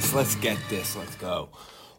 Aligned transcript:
this. 0.00 0.14
Let's 0.14 0.36
get 0.36 0.58
this. 0.68 0.94
Let's 0.94 1.16
go. 1.16 1.48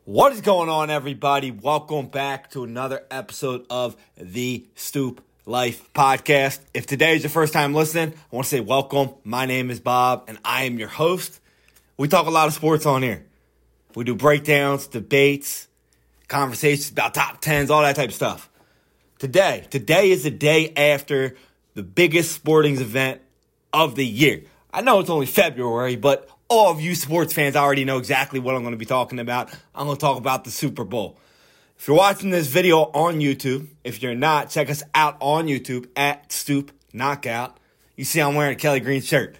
What 0.05 0.31
is 0.31 0.39
going 0.39 0.69
on, 0.69 0.89
everybody? 0.89 1.51
Welcome 1.51 2.07
back 2.07 2.49
to 2.51 2.63
another 2.63 3.03
episode 3.11 3.65
of 3.69 3.97
the 4.15 4.65
Stoop 4.75 5.21
Life 5.45 5.91
Podcast. 5.93 6.61
If 6.73 6.87
today 6.87 7.17
is 7.17 7.23
your 7.23 7.29
first 7.29 7.51
time 7.51 7.73
listening, 7.73 8.13
I 8.13 8.35
want 8.35 8.45
to 8.45 8.49
say 8.49 8.61
welcome. 8.61 9.15
My 9.25 9.45
name 9.45 9.69
is 9.69 9.81
Bob, 9.81 10.23
and 10.29 10.37
I 10.45 10.63
am 10.63 10.79
your 10.79 10.87
host. 10.87 11.41
We 11.97 12.07
talk 12.07 12.25
a 12.25 12.29
lot 12.29 12.47
of 12.47 12.53
sports 12.53 12.85
on 12.85 13.03
here. 13.03 13.25
We 13.95 14.05
do 14.05 14.15
breakdowns, 14.15 14.87
debates, 14.87 15.67
conversations 16.29 16.91
about 16.91 17.13
top 17.13 17.41
tens, 17.41 17.69
all 17.69 17.81
that 17.81 17.97
type 17.97 18.09
of 18.09 18.15
stuff. 18.15 18.49
Today, 19.17 19.67
today 19.69 20.11
is 20.11 20.23
the 20.23 20.31
day 20.31 20.71
after 20.77 21.35
the 21.73 21.83
biggest 21.83 22.31
sporting 22.31 22.79
event 22.79 23.19
of 23.73 23.95
the 23.95 24.07
year. 24.07 24.43
I 24.71 24.83
know 24.83 25.01
it's 25.01 25.09
only 25.09 25.25
February, 25.25 25.97
but 25.97 26.29
all 26.49 26.71
of 26.71 26.81
you 26.81 26.95
sports 26.95 27.31
fans 27.31 27.55
already 27.55 27.85
know 27.85 27.99
exactly 27.99 28.39
what 28.39 28.55
I'm 28.55 28.63
going 28.63 28.73
to 28.73 28.77
be 28.77 28.85
talking 28.85 29.19
about. 29.19 29.53
I'm 29.73 29.85
going 29.85 29.95
to 29.95 30.01
talk 30.01 30.17
about 30.17 30.43
the 30.43 30.51
Super 30.51 30.83
Bowl. 30.83 31.17
If 31.77 31.87
you're 31.87 31.95
watching 31.95 32.31
this 32.31 32.47
video 32.47 32.79
on 32.79 33.19
YouTube, 33.19 33.67
if 33.83 34.01
you're 34.01 34.15
not, 34.15 34.49
check 34.49 34.69
us 34.69 34.83
out 34.93 35.15
on 35.21 35.45
YouTube 35.45 35.87
at 35.95 36.31
Stoop 36.31 36.71
Knockout. 36.91 37.57
You 37.95 38.03
see, 38.03 38.19
I'm 38.19 38.33
wearing 38.35 38.53
a 38.53 38.59
Kelly 38.59 38.79
Green 38.79 39.01
shirt. 39.01 39.35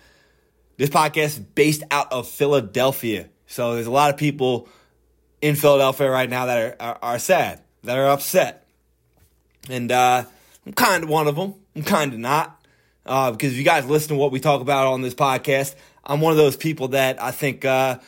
This 0.77 0.89
podcast 0.89 1.25
is 1.25 1.39
based 1.39 1.83
out 1.91 2.13
of 2.13 2.29
Philadelphia. 2.29 3.27
So 3.47 3.73
there's 3.73 3.87
a 3.87 3.91
lot 3.91 4.11
of 4.11 4.17
people 4.17 4.69
in 5.41 5.55
Philadelphia 5.55 6.09
right 6.09 6.29
now 6.29 6.45
that 6.45 6.57
are, 6.57 6.75
are, 6.79 6.99
are 7.01 7.19
sad, 7.19 7.61
that 7.83 7.97
are 7.97 8.07
upset. 8.07 8.67
And 9.67 9.91
uh, 9.91 10.23
I'm 10.65 10.73
kind 10.73 11.03
of 11.03 11.09
one 11.09 11.27
of 11.27 11.35
them. 11.35 11.55
I'm 11.75 11.83
kind 11.83 12.13
of 12.13 12.19
not. 12.19 12.55
Uh, 13.05 13.31
because 13.31 13.53
if 13.53 13.57
you 13.57 13.65
guys 13.65 13.85
listen 13.85 14.09
to 14.09 14.15
what 14.15 14.31
we 14.31 14.39
talk 14.39 14.61
about 14.61 14.87
on 14.87 15.01
this 15.01 15.15
podcast, 15.15 15.73
I'm 16.09 16.21
one 16.21 16.31
of 16.31 16.37
those 16.37 16.57
people 16.57 16.89
that 16.89 17.21
I 17.21 17.29
think 17.29 17.63
uh, 17.63 17.99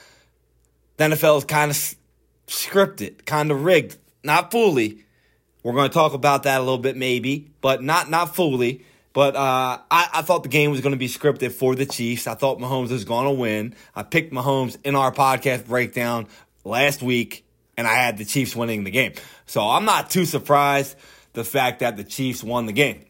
the 0.98 1.04
NFL 1.04 1.38
is 1.38 1.46
kind 1.46 1.70
of 1.70 1.78
scripted, 2.48 3.26
kind 3.26 3.52
of 3.52 3.64
rigged, 3.64 3.96
not 4.24 4.50
fully. 4.50 5.06
We're 5.62 5.74
going 5.74 5.88
to 5.88 5.94
talk 5.94 6.14
about 6.14 6.44
that 6.44 6.58
a 6.58 6.64
little 6.64 6.80
bit, 6.80 6.98
maybe, 6.98 7.52
but 7.62 7.84
not 7.84 8.10
not 8.10 8.36
fully. 8.36 8.84
But 9.14 9.36
uh, 9.36 9.80
I, 9.92 10.10
I, 10.14 10.22
thought 10.22 10.44
the 10.44 10.50
game 10.50 10.72
was 10.72 10.80
going 10.80 10.94
to 10.94 10.98
be 10.98 11.10
scripted 11.10 11.52
for 11.52 11.76
the 11.76 11.86
Chiefs. 11.86 12.28
I 12.28 12.34
thought 12.34 12.60
Mahomes 12.60 12.92
was 12.92 13.04
going 13.04 13.26
to 13.26 13.32
win. 13.32 13.76
I 13.94 14.04
picked 14.04 14.34
Mahomes 14.34 14.78
in 14.86 14.96
our 14.96 15.12
podcast 15.12 15.68
breakdown 15.68 16.28
last 16.64 17.02
week, 17.02 17.46
and 17.76 17.86
I 17.86 17.96
had 17.96 18.18
the 18.18 18.24
Chiefs 18.24 18.56
winning 18.56 18.86
the 18.86 18.90
game. 18.90 19.12
So 19.46 19.62
I'm 19.62 19.84
not 19.84 20.10
too 20.10 20.24
surprised 20.24 20.96
the 21.34 21.44
fact 21.44 21.82
that 21.82 21.98
the 21.98 22.06
Chiefs 22.06 22.42
won 22.42 22.68
the 22.68 22.72
game. 22.72 23.04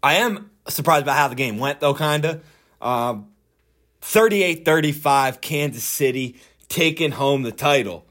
I 0.00 0.14
am 0.14 0.50
surprised 0.68 1.02
about 1.02 1.16
how 1.16 1.26
the 1.26 1.34
game 1.34 1.58
went, 1.58 1.80
though, 1.80 1.94
kind 1.94 2.24
of. 2.24 2.44
Uh, 2.80 3.16
38 4.06 4.66
35, 4.66 5.40
Kansas 5.40 5.82
City 5.82 6.36
taking 6.68 7.10
home 7.10 7.42
the 7.42 7.50
title. 7.50 8.04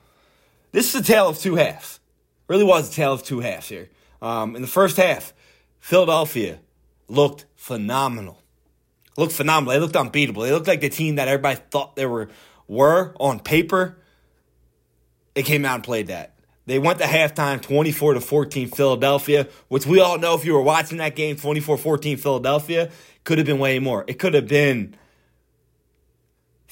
This 0.71 0.93
is 0.93 1.01
a 1.01 1.03
tale 1.03 1.29
of 1.29 1.37
two 1.37 1.55
halves. 1.55 1.99
Really 2.47 2.63
was 2.63 2.89
a 2.89 2.93
tale 2.93 3.13
of 3.13 3.23
two 3.23 3.41
halves 3.41 3.69
here. 3.69 3.89
Um, 4.19 4.55
in 4.55 4.63
the 4.63 4.67
first 4.67 4.97
half, 4.97 5.33
Philadelphia 5.79 6.59
looked 7.07 7.45
phenomenal. 7.55 8.41
Looked 9.17 9.33
phenomenal. 9.33 9.73
They 9.73 9.79
looked 9.79 9.95
unbeatable. 9.95 10.41
They 10.41 10.51
looked 10.51 10.67
like 10.67 10.81
the 10.81 10.89
team 10.89 11.15
that 11.15 11.27
everybody 11.27 11.61
thought 11.69 11.95
they 11.95 12.07
were 12.07 12.29
were 12.67 13.13
on 13.19 13.39
paper. 13.39 13.95
They 15.35 15.43
came 15.43 15.63
out 15.63 15.75
and 15.75 15.83
played 15.83 16.07
that. 16.07 16.33
They 16.65 16.79
went 16.79 16.99
to 16.99 17.05
halftime 17.05 17.61
24 17.61 18.15
to 18.15 18.19
14 18.19 18.67
Philadelphia, 18.69 19.47
which 19.67 19.85
we 19.85 20.01
all 20.01 20.17
know 20.17 20.33
if 20.33 20.43
you 20.43 20.53
were 20.53 20.61
watching 20.61 20.97
that 20.97 21.15
game 21.15 21.35
24-14 21.35 22.19
Philadelphia, 22.19 22.89
could 23.23 23.37
have 23.37 23.45
been 23.45 23.59
way 23.59 23.77
more. 23.77 24.03
It 24.07 24.17
could 24.17 24.33
have 24.33 24.47
been 24.47 24.95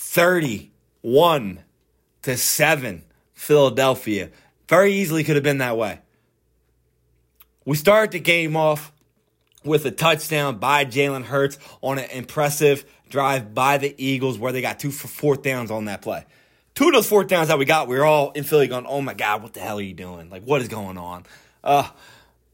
31 0.02 1.64
to 2.24 2.36
7 2.36 3.04
Philadelphia. 3.34 4.30
Very 4.68 4.94
easily 4.94 5.24
could 5.24 5.36
have 5.36 5.44
been 5.44 5.60
that 5.60 5.78
way. 5.78 6.00
We 7.66 7.78
started 7.78 8.12
the 8.12 8.20
game 8.20 8.58
off 8.58 8.92
with 9.64 9.86
a 9.86 9.92
touchdown 9.92 10.58
by 10.58 10.86
Jalen 10.86 11.24
Hurts 11.24 11.60
on 11.82 12.00
an 12.00 12.10
impressive 12.10 12.84
drive 13.10 13.54
by 13.54 13.78
the 13.78 13.94
Eagles 13.98 14.40
where 14.40 14.52
they 14.52 14.62
got 14.62 14.80
two 14.80 14.92
for 14.92 15.08
fourth 15.08 15.44
downs 15.44 15.70
on 15.70 15.86
that 15.86 16.02
play. 16.02 16.26
Two 16.74 16.88
of 16.88 16.94
those 16.94 17.08
fourth 17.08 17.28
downs 17.28 17.50
that 17.50 17.60
we 17.60 17.66
got, 17.66 17.88
we 17.88 17.98
were 17.98 18.06
all 18.06 18.32
in 18.32 18.44
Philly 18.44 18.68
going, 18.68 18.88
oh 18.88 19.02
my 19.02 19.14
God, 19.14 19.44
what 19.44 19.54
the 19.54 19.60
hell 19.60 19.78
are 19.78 19.82
you 19.82 19.94
doing? 19.94 20.30
Like, 20.32 20.44
what 20.44 20.62
is 20.62 20.68
going 20.68 20.98
on? 20.98 21.26
Uh, 21.64 21.88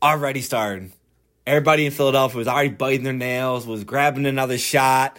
already 0.04 0.42
starting. 0.42 0.92
Everybody 1.46 1.86
in 1.86 1.94
Philadelphia 1.94 2.38
was 2.38 2.48
already 2.48 2.70
biting 2.70 3.04
their 3.04 3.14
nails, 3.14 3.66
was 3.66 3.86
grabbing 3.86 4.26
another 4.26 4.58
shot 4.58 5.18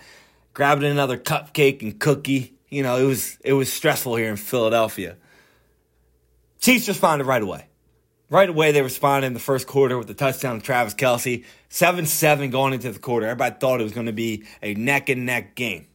grabbing 0.58 0.90
another 0.90 1.16
cupcake 1.16 1.82
and 1.82 2.00
cookie. 2.00 2.52
You 2.68 2.82
know, 2.82 2.96
it 2.96 3.04
was 3.04 3.38
it 3.44 3.52
was 3.52 3.72
stressful 3.72 4.16
here 4.16 4.28
in 4.28 4.36
Philadelphia. 4.36 5.16
Chiefs 6.58 6.88
responded 6.88 7.26
right 7.26 7.40
away. 7.40 7.68
Right 8.28 8.48
away, 8.48 8.72
they 8.72 8.82
responded 8.82 9.28
in 9.28 9.34
the 9.34 9.40
first 9.40 9.68
quarter 9.68 9.96
with 9.96 10.08
the 10.08 10.14
touchdown 10.14 10.58
to 10.58 10.66
Travis 10.66 10.94
Kelce. 10.94 11.44
7 11.68 12.06
7 12.06 12.50
going 12.50 12.72
into 12.72 12.90
the 12.90 12.98
quarter. 12.98 13.26
Everybody 13.26 13.54
thought 13.60 13.80
it 13.80 13.84
was 13.84 13.92
going 13.92 14.06
to 14.06 14.12
be 14.12 14.46
a 14.60 14.74
neck 14.74 15.08
and 15.08 15.24
neck 15.24 15.54
game. 15.54 15.86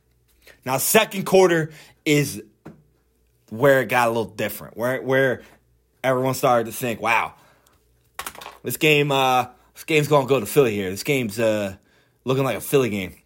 Now, 0.65 0.77
second 0.77 1.25
quarter 1.25 1.71
is 2.05 2.41
where 3.49 3.81
it 3.81 3.89
got 3.89 4.07
a 4.07 4.11
little 4.11 4.31
different, 4.31 4.77
where, 4.77 5.01
where 5.01 5.41
everyone 6.05 6.35
started 6.35 6.67
to 6.67 6.71
think, 6.71 7.01
wow, 7.01 7.33
this 8.63 8.77
game, 8.77 9.11
uh, 9.11 9.47
this 9.73 9.83
game's 9.83 10.07
going 10.07 10.25
to 10.25 10.29
go 10.29 10.39
to 10.39 10.45
Philly 10.45 10.73
here. 10.73 10.89
This 10.89 11.03
game's 11.03 11.37
uh, 11.37 11.75
looking 12.23 12.45
like 12.45 12.55
a 12.55 12.61
Philly 12.61 12.89
game. 12.89 13.17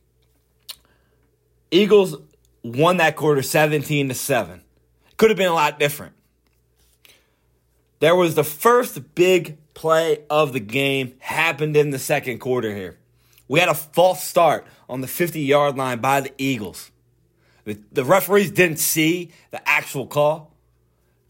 Eagles 1.72 2.16
won 2.64 2.98
that 2.98 3.16
quarter 3.16 3.42
17 3.42 4.10
to 4.10 4.14
7. 4.14 4.62
Could 5.18 5.30
have 5.30 5.38
been 5.38 5.48
a 5.48 5.54
lot 5.54 5.80
different. 5.80 6.14
There 8.00 8.16
was 8.16 8.36
the 8.36 8.44
first 8.44 9.16
big 9.16 9.58
play 9.74 10.24
of 10.30 10.54
the 10.54 10.60
game 10.60 11.16
happened 11.20 11.76
in 11.76 11.90
the 11.90 12.00
second 12.00 12.40
quarter 12.40 12.74
here. 12.74 12.98
We 13.48 13.60
had 13.60 13.70
a 13.70 13.74
false 13.74 14.24
start 14.24 14.68
on 14.90 15.02
the 15.02 15.08
50 15.08 15.42
yard 15.42 15.78
line 15.78 16.00
by 16.00 16.22
the 16.22 16.34
Eagles. 16.38 16.92
The 17.66 18.06
referees 18.06 18.52
didn't 18.52 18.78
see 18.78 19.32
the 19.52 19.68
actual 19.68 20.08
call, 20.08 20.54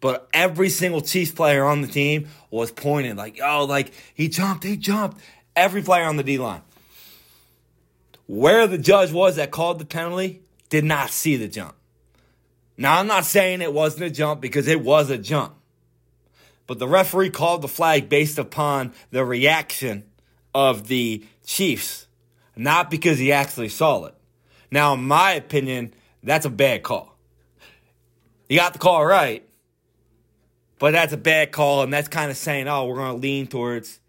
but 0.01 0.29
every 0.33 0.69
single 0.69 1.01
Chiefs 1.01 1.31
player 1.31 1.65
on 1.65 1.81
the 1.81 1.87
team 1.87 2.27
was 2.51 2.71
pointing 2.71 3.15
like, 3.15 3.39
"Oh, 3.43 3.65
like 3.65 3.91
he 4.13 4.27
jumped, 4.27 4.63
he 4.63 4.77
jumped." 4.77 5.19
Every 5.55 5.81
player 5.81 6.05
on 6.05 6.17
the 6.17 6.23
D 6.23 6.37
line. 6.37 6.61
Where 8.27 8.67
the 8.67 8.77
judge 8.77 9.11
was 9.11 9.37
that 9.37 9.51
called 9.51 9.79
the 9.79 9.85
penalty 9.85 10.41
did 10.69 10.83
not 10.83 11.09
see 11.09 11.37
the 11.37 11.47
jump. 11.47 11.75
Now, 12.77 12.99
I'm 12.99 13.07
not 13.07 13.25
saying 13.25 13.61
it 13.61 13.73
wasn't 13.73 14.03
a 14.03 14.09
jump 14.09 14.39
because 14.39 14.67
it 14.67 14.81
was 14.81 15.09
a 15.09 15.17
jump. 15.17 15.55
But 16.67 16.79
the 16.79 16.87
referee 16.87 17.31
called 17.31 17.61
the 17.61 17.67
flag 17.67 18.09
based 18.09 18.37
upon 18.37 18.93
the 19.09 19.25
reaction 19.25 20.03
of 20.53 20.87
the 20.87 21.25
Chiefs, 21.45 22.07
not 22.55 22.91
because 22.91 23.17
he 23.17 23.31
actually 23.31 23.69
saw 23.69 24.05
it. 24.05 24.15
Now, 24.69 24.93
in 24.93 25.03
my 25.07 25.31
opinion, 25.31 25.93
that's 26.21 26.45
a 26.45 26.49
bad 26.49 26.83
call. 26.83 27.17
You 28.49 28.57
got 28.57 28.73
the 28.73 28.79
call 28.79 29.05
right, 29.05 29.47
but 30.77 30.91
that's 30.91 31.13
a 31.13 31.17
bad 31.17 31.53
call, 31.53 31.83
and 31.83 31.93
that's 31.93 32.09
kind 32.09 32.29
of 32.29 32.37
saying, 32.37 32.67
oh, 32.67 32.85
we're 32.85 32.95
going 32.95 33.15
to 33.15 33.21
lean 33.21 33.47
towards 33.47 33.99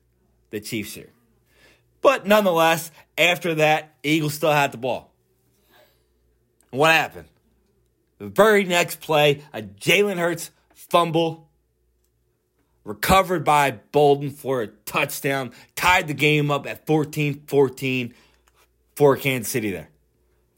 the 0.50 0.60
Chiefs 0.60 0.94
here. 0.94 1.10
But 2.00 2.26
nonetheless, 2.26 2.90
after 3.16 3.54
that, 3.56 3.94
Eagles 4.02 4.34
still 4.34 4.52
had 4.52 4.72
the 4.72 4.78
ball. 4.78 5.12
What 6.70 6.92
happened? 6.92 7.28
The 8.18 8.28
very 8.28 8.64
next 8.64 9.00
play, 9.00 9.42
a 9.52 9.62
Jalen 9.62 10.18
Hurts 10.18 10.50
fumble, 10.74 11.48
recovered 12.84 13.44
by 13.44 13.72
Bolton 13.92 14.30
for 14.30 14.62
a 14.62 14.66
touchdown, 14.66 15.52
tied 15.76 16.08
the 16.08 16.14
game 16.14 16.50
up 16.50 16.66
at 16.66 16.86
14 16.86 17.44
14 17.46 18.14
for 18.96 19.16
Kansas 19.16 19.50
City 19.50 19.70
there. 19.70 19.88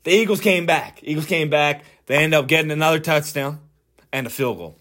The 0.04 0.12
Eagles 0.12 0.40
came 0.40 0.64
back. 0.64 1.00
Eagles 1.02 1.26
came 1.26 1.50
back. 1.50 1.84
They 2.06 2.16
end 2.16 2.34
up 2.34 2.48
getting 2.48 2.70
another 2.70 2.98
touchdown 2.98 3.60
and 4.12 4.26
a 4.26 4.30
field 4.30 4.58
goal. 4.58 4.78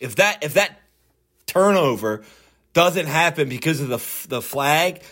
If 0.00 0.16
that 0.16 0.42
if 0.42 0.54
that 0.54 0.80
turnover 1.46 2.24
doesn't 2.72 3.06
happen 3.06 3.48
because 3.48 3.80
of 3.80 3.88
the 3.88 4.28
the 4.28 4.42
flag, 4.42 5.02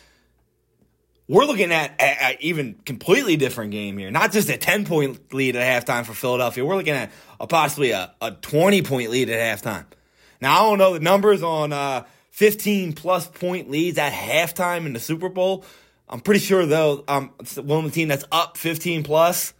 we're 1.29 1.45
looking 1.45 1.73
at 1.73 2.01
an 2.01 2.37
even 2.41 2.75
completely 2.85 3.37
different 3.37 3.71
game 3.71 3.97
here. 3.97 4.11
Not 4.11 4.33
just 4.33 4.49
a 4.49 4.57
10 4.57 4.85
point 4.85 5.33
lead 5.33 5.57
at 5.57 5.87
halftime 5.87 6.05
for 6.05 6.15
Philadelphia. 6.15 6.65
We're 6.65 6.77
looking 6.77 6.95
at 6.95 7.11
a 7.41 7.47
possibly 7.47 7.93
a, 7.93 8.13
a 8.21 8.33
20 8.33 8.83
point 8.83 9.11
lead 9.11 9.31
at 9.31 9.59
halftime. 9.59 9.85
Now, 10.41 10.55
I 10.55 10.59
don't 10.69 10.79
know 10.79 10.95
the 10.95 11.01
numbers 11.01 11.43
on 11.43 11.73
uh, 11.73 12.05
15 12.31 12.95
plus 12.95 13.29
point 13.29 13.71
leads 13.71 13.99
at 13.99 14.13
halftime 14.13 14.87
in 14.87 14.93
the 14.93 15.01
Super 15.01 15.29
Bowl. 15.29 15.65
I'm 16.09 16.21
pretty 16.21 16.41
sure, 16.41 16.67
though, 16.67 17.05
um, 17.07 17.31
one 17.57 17.85
of 17.85 17.91
the 17.91 17.95
team 17.95 18.09
that's 18.09 18.25
up 18.33 18.59
15 18.59 19.05
plus 19.05 19.55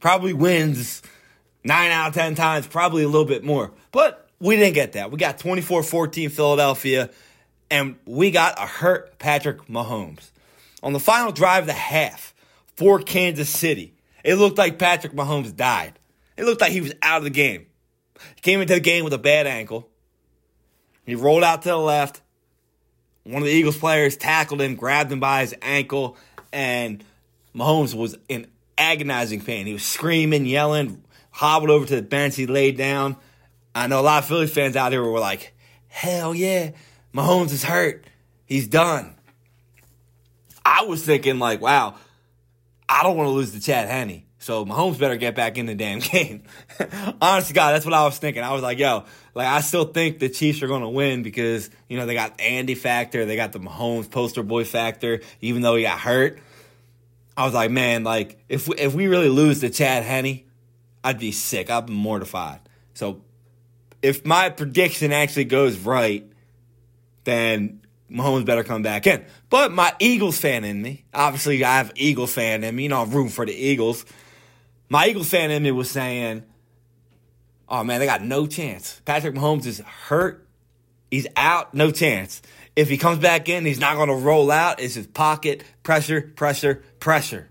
probably 0.00 0.32
wins 0.32 1.00
nine 1.64 1.92
out 1.92 2.08
of 2.08 2.14
10 2.14 2.34
times, 2.34 2.66
probably 2.66 3.04
a 3.04 3.08
little 3.08 3.24
bit 3.24 3.44
more. 3.44 3.72
But 3.92 4.28
we 4.40 4.56
didn't 4.56 4.74
get 4.74 4.92
that. 4.92 5.12
We 5.12 5.16
got 5.16 5.38
24 5.38 5.84
14 5.84 6.28
Philadelphia, 6.28 7.08
and 7.70 7.96
we 8.04 8.32
got 8.32 8.58
a 8.58 8.66
hurt 8.66 9.18
Patrick 9.20 9.68
Mahomes 9.68 10.31
on 10.82 10.92
the 10.92 11.00
final 11.00 11.32
drive 11.32 11.64
of 11.64 11.66
the 11.66 11.72
half 11.72 12.34
for 12.76 12.98
Kansas 13.00 13.48
City, 13.48 13.94
it 14.24 14.36
looked 14.36 14.58
like 14.58 14.78
Patrick 14.78 15.12
Mahomes 15.12 15.54
died. 15.54 15.98
It 16.36 16.44
looked 16.44 16.60
like 16.60 16.72
he 16.72 16.80
was 16.80 16.94
out 17.02 17.18
of 17.18 17.24
the 17.24 17.30
game. 17.30 17.66
He 18.34 18.40
came 18.40 18.60
into 18.60 18.74
the 18.74 18.80
game 18.80 19.04
with 19.04 19.12
a 19.12 19.18
bad 19.18 19.46
ankle. 19.46 19.88
He 21.04 21.14
rolled 21.14 21.44
out 21.44 21.62
to 21.62 21.68
the 21.68 21.76
left. 21.76 22.22
One 23.24 23.42
of 23.42 23.46
the 23.46 23.52
Eagles 23.52 23.78
players 23.78 24.16
tackled 24.16 24.60
him, 24.60 24.74
grabbed 24.74 25.12
him 25.12 25.20
by 25.20 25.42
his 25.42 25.54
ankle, 25.62 26.16
and 26.52 27.04
Mahomes 27.54 27.94
was 27.94 28.16
in 28.28 28.46
agonizing 28.78 29.40
pain. 29.40 29.66
He 29.66 29.72
was 29.72 29.84
screaming, 29.84 30.46
yelling, 30.46 31.04
hobbled 31.30 31.70
over 31.70 31.86
to 31.86 31.96
the 31.96 32.02
bench. 32.02 32.36
He 32.36 32.46
laid 32.46 32.76
down. 32.76 33.16
I 33.74 33.86
know 33.86 34.00
a 34.00 34.02
lot 34.02 34.22
of 34.22 34.28
Philly 34.28 34.46
fans 34.46 34.76
out 34.76 34.90
there 34.90 35.02
were 35.02 35.20
like, 35.20 35.54
hell 35.88 36.34
yeah, 36.34 36.72
Mahomes 37.14 37.52
is 37.52 37.64
hurt. 37.64 38.06
He's 38.44 38.68
done. 38.68 39.14
I 40.64 40.84
was 40.84 41.04
thinking, 41.04 41.38
like, 41.38 41.60
wow, 41.60 41.96
I 42.88 43.02
don't 43.02 43.16
want 43.16 43.28
to 43.28 43.32
lose 43.32 43.52
to 43.52 43.60
Chad 43.60 43.88
Henne. 43.88 44.24
So 44.42 44.64
Mahomes 44.66 44.98
better 44.98 45.16
get 45.16 45.36
back 45.36 45.56
in 45.56 45.66
the 45.66 45.74
damn 45.76 45.98
game. 46.00 46.42
Honestly, 47.20 47.54
God, 47.54 47.72
that's 47.72 47.84
what 47.84 47.94
I 47.94 48.04
was 48.04 48.18
thinking. 48.18 48.42
I 48.42 48.52
was 48.52 48.62
like, 48.62 48.78
yo, 48.78 49.04
like 49.34 49.46
I 49.46 49.60
still 49.60 49.84
think 49.84 50.18
the 50.18 50.28
Chiefs 50.28 50.62
are 50.62 50.66
to 50.66 50.88
win 50.88 51.22
because 51.22 51.70
you 51.88 51.96
know 51.96 52.06
they 52.06 52.14
got 52.14 52.40
Andy 52.40 52.74
factor, 52.74 53.24
they 53.24 53.36
got 53.36 53.52
the 53.52 53.60
Mahomes 53.60 54.10
poster 54.10 54.42
boy 54.42 54.64
factor, 54.64 55.20
even 55.40 55.62
though 55.62 55.76
he 55.76 55.84
got 55.84 56.00
hurt. 56.00 56.40
I 57.36 57.44
was 57.44 57.54
like, 57.54 57.70
man, 57.70 58.02
like 58.02 58.36
if 58.48 58.66
we, 58.66 58.76
if 58.76 58.94
we 58.94 59.06
really 59.06 59.28
lose 59.28 59.60
to 59.60 59.70
Chad 59.70 60.02
Henne, 60.02 60.42
I'd 61.04 61.20
be 61.20 61.30
sick. 61.30 61.70
I'd 61.70 61.86
be 61.86 61.92
mortified. 61.92 62.60
So 62.94 63.22
if 64.02 64.26
my 64.26 64.50
prediction 64.50 65.12
actually 65.12 65.44
goes 65.44 65.78
right, 65.78 66.26
then 67.22 67.81
Mahomes 68.12 68.44
better 68.44 68.64
come 68.64 68.82
back 68.82 69.06
in. 69.06 69.24
But 69.50 69.72
my 69.72 69.94
Eagles 69.98 70.38
fan 70.38 70.64
in 70.64 70.80
me, 70.80 71.04
obviously 71.12 71.64
I 71.64 71.78
have 71.78 71.92
Eagles 71.94 72.32
fan 72.34 72.64
in 72.64 72.76
me, 72.76 72.84
you 72.84 72.88
know, 72.88 73.04
rooting 73.04 73.30
for 73.30 73.46
the 73.46 73.54
Eagles. 73.54 74.04
My 74.88 75.06
Eagles 75.06 75.30
fan 75.30 75.50
in 75.50 75.62
me 75.62 75.70
was 75.70 75.90
saying, 75.90 76.44
oh 77.68 77.82
man, 77.82 78.00
they 78.00 78.06
got 78.06 78.22
no 78.22 78.46
chance. 78.46 79.00
Patrick 79.04 79.34
Mahomes 79.34 79.66
is 79.66 79.80
hurt. 79.80 80.46
He's 81.10 81.26
out, 81.36 81.74
no 81.74 81.90
chance. 81.90 82.42
If 82.74 82.88
he 82.88 82.96
comes 82.96 83.18
back 83.18 83.48
in, 83.48 83.66
he's 83.66 83.80
not 83.80 83.96
going 83.96 84.08
to 84.08 84.14
roll 84.14 84.50
out. 84.50 84.80
It's 84.80 84.94
his 84.94 85.06
pocket, 85.06 85.62
pressure, 85.82 86.32
pressure, 86.36 86.82
pressure. 87.00 87.50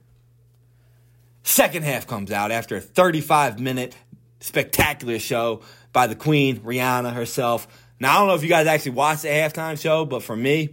Second 1.44 1.84
half 1.84 2.08
comes 2.08 2.32
out 2.32 2.52
after 2.52 2.78
a 2.78 2.82
35 2.82 3.60
minute 3.60 3.96
spectacular 4.40 5.20
show 5.20 5.62
by 5.94 6.08
the 6.08 6.16
Queen, 6.16 6.60
Rihanna 6.60 7.14
herself. 7.14 7.68
Now, 8.02 8.16
I 8.16 8.18
don't 8.18 8.30
know 8.30 8.34
if 8.34 8.42
you 8.42 8.50
guys 8.50 8.66
actually 8.66 8.94
watched 8.94 9.22
the 9.22 9.28
halftime 9.28 9.80
show, 9.80 10.06
but 10.06 10.24
for 10.24 10.36
me, 10.36 10.70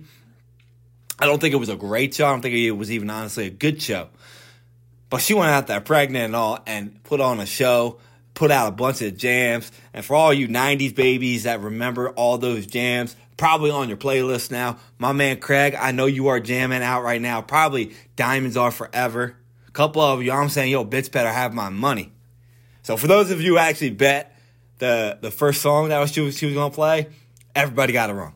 I 1.19 1.27
don't 1.27 1.39
think 1.39 1.53
it 1.53 1.59
was 1.59 1.69
a 1.69 1.77
great 1.77 2.15
show. 2.15 2.27
I 2.27 2.31
don't 2.31 2.41
think 2.41 2.55
it 2.55 2.71
was 2.71 2.91
even 2.91 3.11
honestly 3.11 3.49
a 3.49 3.51
good 3.51 3.83
show. 3.83 4.09
But 5.11 5.19
she 5.19 5.35
went 5.35 5.51
out 5.51 5.67
there 5.67 5.83
pregnant 5.83 6.25
and 6.25 6.35
all 6.37 6.59
and 6.67 7.03
put 7.05 7.21
on 7.21 7.39
a 7.39 7.45
show, 7.45 7.99
put 8.33 8.51
out 8.51 8.69
a 8.69 8.71
bunch 8.71 9.03
of 9.03 9.15
jams. 9.19 9.71
And 9.93 10.03
for 10.03 10.17
all 10.17 10.33
you 10.33 10.49
90s 10.49 10.95
babies 10.95 11.43
that 11.43 11.61
remember 11.61 12.09
all 12.13 12.39
those 12.39 12.65
jams, 12.67 13.15
probably 13.37 13.71
on 13.71 13.89
your 13.89 13.99
playlist 13.99 14.51
now, 14.51 14.79
my 14.97 15.13
man 15.13 15.39
Craig, 15.39 15.77
I 15.79 15.93
know 15.93 16.07
you 16.07 16.29
are 16.29 16.41
jamming 16.41 16.83
out 16.83 17.03
right 17.03 17.21
now. 17.21 17.43
Probably 17.43 17.93
Diamonds 18.17 18.57
Are 18.57 18.71
Forever. 18.71 19.37
A 19.67 19.71
couple 19.73 20.01
of 20.01 20.23
you, 20.23 20.33
I'm 20.33 20.49
saying, 20.49 20.73
yo, 20.73 20.83
bitch 20.83 21.13
better 21.13 21.31
have 21.31 21.53
my 21.53 21.69
money. 21.69 22.11
So 22.83 22.97
for 22.97 23.07
those 23.07 23.31
of 23.31 23.43
you 23.43 23.53
who 23.53 23.59
actually 23.59 23.91
bet 23.91 24.35
the 24.79 25.19
the 25.21 25.31
first 25.31 25.61
song 25.61 25.89
that 25.91 26.09
she 26.09 26.21
was, 26.21 26.39
she 26.39 26.47
was 26.47 26.55
gonna 26.55 26.73
play, 26.73 27.09
everybody 27.59 27.93
got 27.93 28.09
it 28.09 28.13
wrong. 28.13 28.35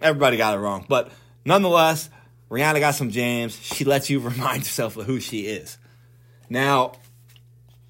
Everybody 0.00 0.36
got 0.36 0.54
it 0.54 0.58
wrong. 0.58 0.86
But 0.88 1.12
nonetheless, 1.44 2.08
Rihanna 2.50 2.80
got 2.80 2.94
some 2.94 3.10
jams. 3.10 3.58
She 3.60 3.84
lets 3.84 4.08
you 4.08 4.20
remind 4.20 4.62
yourself 4.62 4.96
of 4.96 5.06
who 5.06 5.20
she 5.20 5.40
is. 5.42 5.78
Now, 6.48 6.94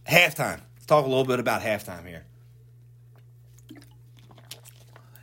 halftime. 0.08 0.60
Let's 0.74 0.86
talk 0.86 1.04
a 1.04 1.08
little 1.08 1.24
bit 1.24 1.38
about 1.38 1.62
halftime 1.62 2.06
here. 2.06 2.24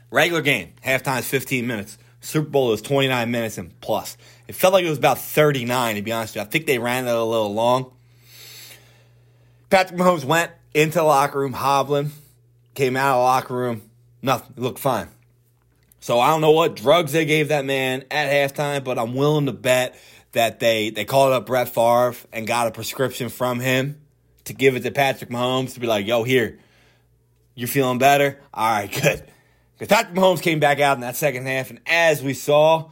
Regular 0.10 0.42
game, 0.42 0.74
halftime 0.84 1.20
is 1.20 1.28
15 1.28 1.66
minutes. 1.66 1.98
Super 2.20 2.50
Bowl 2.50 2.74
is 2.74 2.82
29 2.82 3.32
minutes 3.32 3.58
and 3.58 3.80
plus. 3.80 4.18
It 4.48 4.56
felt 4.56 4.74
like 4.74 4.84
it 4.84 4.90
was 4.90 4.98
about 4.98 5.18
39, 5.18 5.96
to 5.96 6.02
be 6.02 6.12
honest 6.12 6.36
with 6.36 6.42
you. 6.44 6.48
I 6.48 6.50
think 6.50 6.66
they 6.68 6.80
ran 6.80 7.08
it 7.08 7.16
a 7.16 7.24
little 7.24 7.54
long. 7.54 7.94
Patrick 9.70 10.00
Mahomes 10.00 10.26
went 10.26 10.52
into 10.74 11.00
the 11.00 11.04
locker 11.04 11.40
room 11.40 11.54
hobbling, 11.54 12.12
came 12.76 12.98
out 12.98 13.16
of 13.16 13.20
the 13.20 13.24
locker 13.24 13.56
room, 13.56 13.91
nothing. 14.22 14.54
It 14.58 14.62
looked 14.62 14.80
fine. 14.80 15.10
So 16.00 16.20
I 16.20 16.30
don't 16.32 16.42
know 16.42 16.52
what 16.52 16.76
drugs 16.76 17.12
they 17.12 17.26
gave 17.26 17.50
that 17.50 17.64
man 17.64 18.06
at 18.10 18.32
halftime, 18.32 18.84
but 18.84 18.98
I'm 18.98 19.14
willing 19.14 19.46
to 19.46 19.54
bet 19.54 19.96
that 20.32 20.60
they, 20.60 20.90
they 20.90 21.06
called 21.06 21.34
up 21.34 21.46
Brett 21.46 21.70
Favre 21.70 22.16
and 22.34 22.48
got 22.48 22.68
a 22.68 22.72
prescription 22.72 23.30
from 23.30 23.60
him 23.60 24.02
to 24.46 24.54
give 24.54 24.76
it 24.76 24.82
to 24.82 24.92
Patrick 24.92 25.30
Mahomes 25.30 25.76
to 25.76 25.80
be 25.80 25.88
like, 25.88 26.08
yo, 26.08 26.24
here, 26.24 26.58
you're 27.54 27.68
feeling 27.68 28.00
better? 28.00 28.40
All 28.54 28.70
right, 28.70 28.92
good. 29.02 29.24
Because 29.78 29.88
Patrick 29.88 30.16
Mahomes 30.16 30.42
came 30.42 30.60
back 30.60 30.80
out 30.80 30.98
in 30.98 31.02
that 31.02 31.16
second 31.16 31.46
half, 31.46 31.70
and 31.70 31.80
as 31.86 32.24
we 32.24 32.34
saw, 32.34 32.90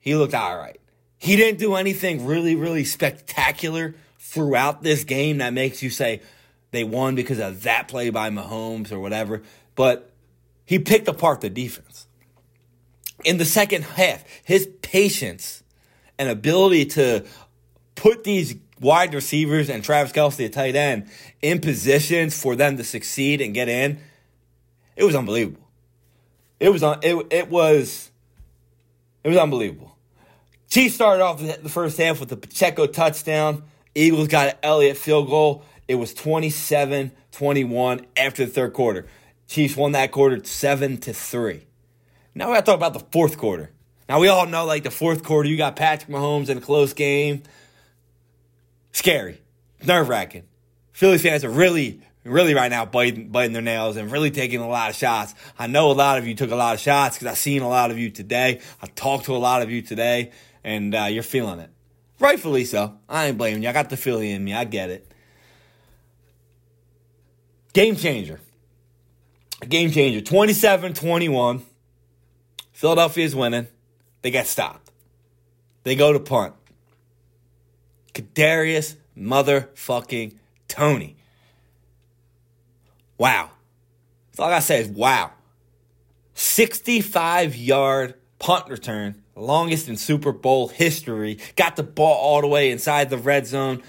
he 0.00 0.14
looked 0.16 0.34
all 0.34 0.56
right. 0.56 0.80
He 1.18 1.36
didn't 1.36 1.58
do 1.60 1.74
anything 1.74 2.24
really, 2.24 2.56
really 2.56 2.84
spectacular 2.84 3.94
throughout 4.18 4.82
this 4.82 5.04
game 5.04 5.38
that 5.38 5.52
makes 5.52 5.82
you 5.82 5.90
say 5.90 6.22
they 6.70 6.84
won 6.84 7.14
because 7.14 7.38
of 7.38 7.62
that 7.64 7.88
play 7.88 8.10
by 8.10 8.30
Mahomes 8.30 8.90
or 8.90 8.98
whatever. 8.98 9.42
But 9.74 10.09
he 10.70 10.78
picked 10.78 11.08
apart 11.08 11.40
the 11.40 11.50
defense. 11.50 12.06
In 13.24 13.38
the 13.38 13.44
second 13.44 13.82
half, 13.82 14.22
his 14.44 14.68
patience 14.82 15.64
and 16.16 16.28
ability 16.28 16.84
to 16.86 17.26
put 17.96 18.22
these 18.22 18.54
wide 18.78 19.12
receivers 19.12 19.68
and 19.68 19.82
Travis 19.82 20.12
Kelce, 20.12 20.46
a 20.46 20.48
tight 20.48 20.76
end, 20.76 21.10
in 21.42 21.60
positions 21.60 22.40
for 22.40 22.54
them 22.54 22.76
to 22.76 22.84
succeed 22.84 23.40
and 23.40 23.52
get 23.52 23.68
in, 23.68 23.98
it 24.94 25.02
was 25.02 25.16
unbelievable. 25.16 25.66
It 26.60 26.68
was 26.68 26.84
it, 26.84 27.26
it 27.32 27.50
was 27.50 28.12
it 29.24 29.28
was 29.28 29.38
unbelievable. 29.38 29.96
Chiefs 30.68 30.94
started 30.94 31.24
off 31.24 31.40
the 31.40 31.68
first 31.68 31.98
half 31.98 32.20
with 32.20 32.28
the 32.28 32.36
Pacheco 32.36 32.86
touchdown. 32.86 33.64
Eagles 33.96 34.28
got 34.28 34.50
an 34.50 34.54
Elliott 34.62 34.96
field 34.96 35.26
goal. 35.26 35.64
It 35.88 35.96
was 35.96 36.14
27 36.14 37.10
21 37.32 38.06
after 38.16 38.44
the 38.44 38.52
third 38.52 38.72
quarter. 38.72 39.08
Chiefs 39.50 39.76
won 39.76 39.90
that 39.92 40.12
quarter 40.12 40.44
7 40.44 40.98
to 40.98 41.12
3. 41.12 41.66
Now 42.36 42.46
we 42.46 42.54
got 42.54 42.60
to 42.60 42.66
talk 42.66 42.76
about 42.76 42.92
the 42.92 43.04
fourth 43.10 43.36
quarter. 43.36 43.72
Now 44.08 44.20
we 44.20 44.28
all 44.28 44.46
know, 44.46 44.64
like 44.64 44.84
the 44.84 44.92
fourth 44.92 45.24
quarter, 45.24 45.48
you 45.48 45.56
got 45.56 45.74
Patrick 45.74 46.08
Mahomes 46.08 46.48
in 46.50 46.58
a 46.58 46.60
close 46.60 46.92
game. 46.92 47.42
Scary, 48.92 49.40
nerve 49.84 50.08
wracking. 50.08 50.44
Philly 50.92 51.18
fans 51.18 51.42
are 51.42 51.50
really, 51.50 52.00
really 52.22 52.54
right 52.54 52.70
now 52.70 52.84
biting, 52.84 53.30
biting 53.30 53.52
their 53.52 53.60
nails 53.60 53.96
and 53.96 54.12
really 54.12 54.30
taking 54.30 54.60
a 54.60 54.68
lot 54.68 54.88
of 54.88 54.94
shots. 54.94 55.34
I 55.58 55.66
know 55.66 55.90
a 55.90 55.94
lot 55.94 56.18
of 56.18 56.28
you 56.28 56.36
took 56.36 56.52
a 56.52 56.56
lot 56.56 56.74
of 56.74 56.80
shots 56.80 57.16
because 57.16 57.32
I've 57.32 57.38
seen 57.38 57.62
a 57.62 57.68
lot 57.68 57.90
of 57.90 57.98
you 57.98 58.08
today. 58.08 58.60
I 58.80 58.86
talked 58.86 59.24
to 59.24 59.34
a 59.34 59.38
lot 59.38 59.62
of 59.62 59.70
you 59.72 59.82
today, 59.82 60.30
and 60.62 60.94
uh, 60.94 61.06
you're 61.10 61.24
feeling 61.24 61.58
it. 61.58 61.70
Rightfully 62.20 62.66
so. 62.66 62.98
I 63.08 63.26
ain't 63.26 63.36
blaming 63.36 63.64
you. 63.64 63.68
I 63.68 63.72
got 63.72 63.90
the 63.90 63.96
Philly 63.96 64.30
in 64.30 64.44
me. 64.44 64.54
I 64.54 64.62
get 64.62 64.90
it. 64.90 65.12
Game 67.72 67.96
changer. 67.96 68.38
Game 69.68 69.90
changer. 69.90 70.20
27 70.20 70.94
21. 70.94 71.62
Philadelphia's 72.72 73.34
winning. 73.34 73.68
They 74.22 74.30
get 74.30 74.46
stopped. 74.46 74.90
They 75.82 75.94
go 75.94 76.12
to 76.12 76.20
punt. 76.20 76.54
Kadarius 78.14 78.96
motherfucking 79.16 80.36
Toney. 80.68 81.16
Wow. 83.18 83.50
That's 84.30 84.40
all 84.40 84.46
I 84.46 84.50
gotta 84.50 84.62
say 84.62 84.80
is 84.80 84.88
wow. 84.88 85.32
65 86.34 87.54
yard 87.56 88.14
punt 88.38 88.68
return, 88.68 89.22
longest 89.36 89.88
in 89.88 89.96
Super 89.96 90.32
Bowl 90.32 90.68
history. 90.68 91.38
Got 91.56 91.76
the 91.76 91.82
ball 91.82 92.14
all 92.14 92.40
the 92.40 92.46
way 92.46 92.70
inside 92.70 93.10
the 93.10 93.18
red 93.18 93.46
zone. 93.46 93.82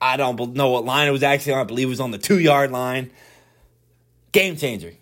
I 0.00 0.16
don't 0.16 0.54
know 0.54 0.70
what 0.70 0.84
line 0.84 1.08
it 1.08 1.10
was 1.10 1.22
actually 1.22 1.54
on. 1.54 1.60
I 1.60 1.64
believe 1.64 1.88
it 1.88 1.90
was 1.90 2.00
on 2.00 2.12
the 2.12 2.18
two 2.18 2.38
yard 2.38 2.70
line. 2.70 3.10
Game 4.32 4.56
changer. 4.56 4.94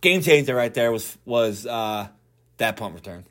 Game 0.00 0.22
changer 0.22 0.54
right 0.54 0.72
there 0.72 0.92
was 0.92 1.16
was 1.24 1.66
uh, 1.66 2.08
that 2.56 2.76
punt 2.76 2.94
return. 2.94 3.24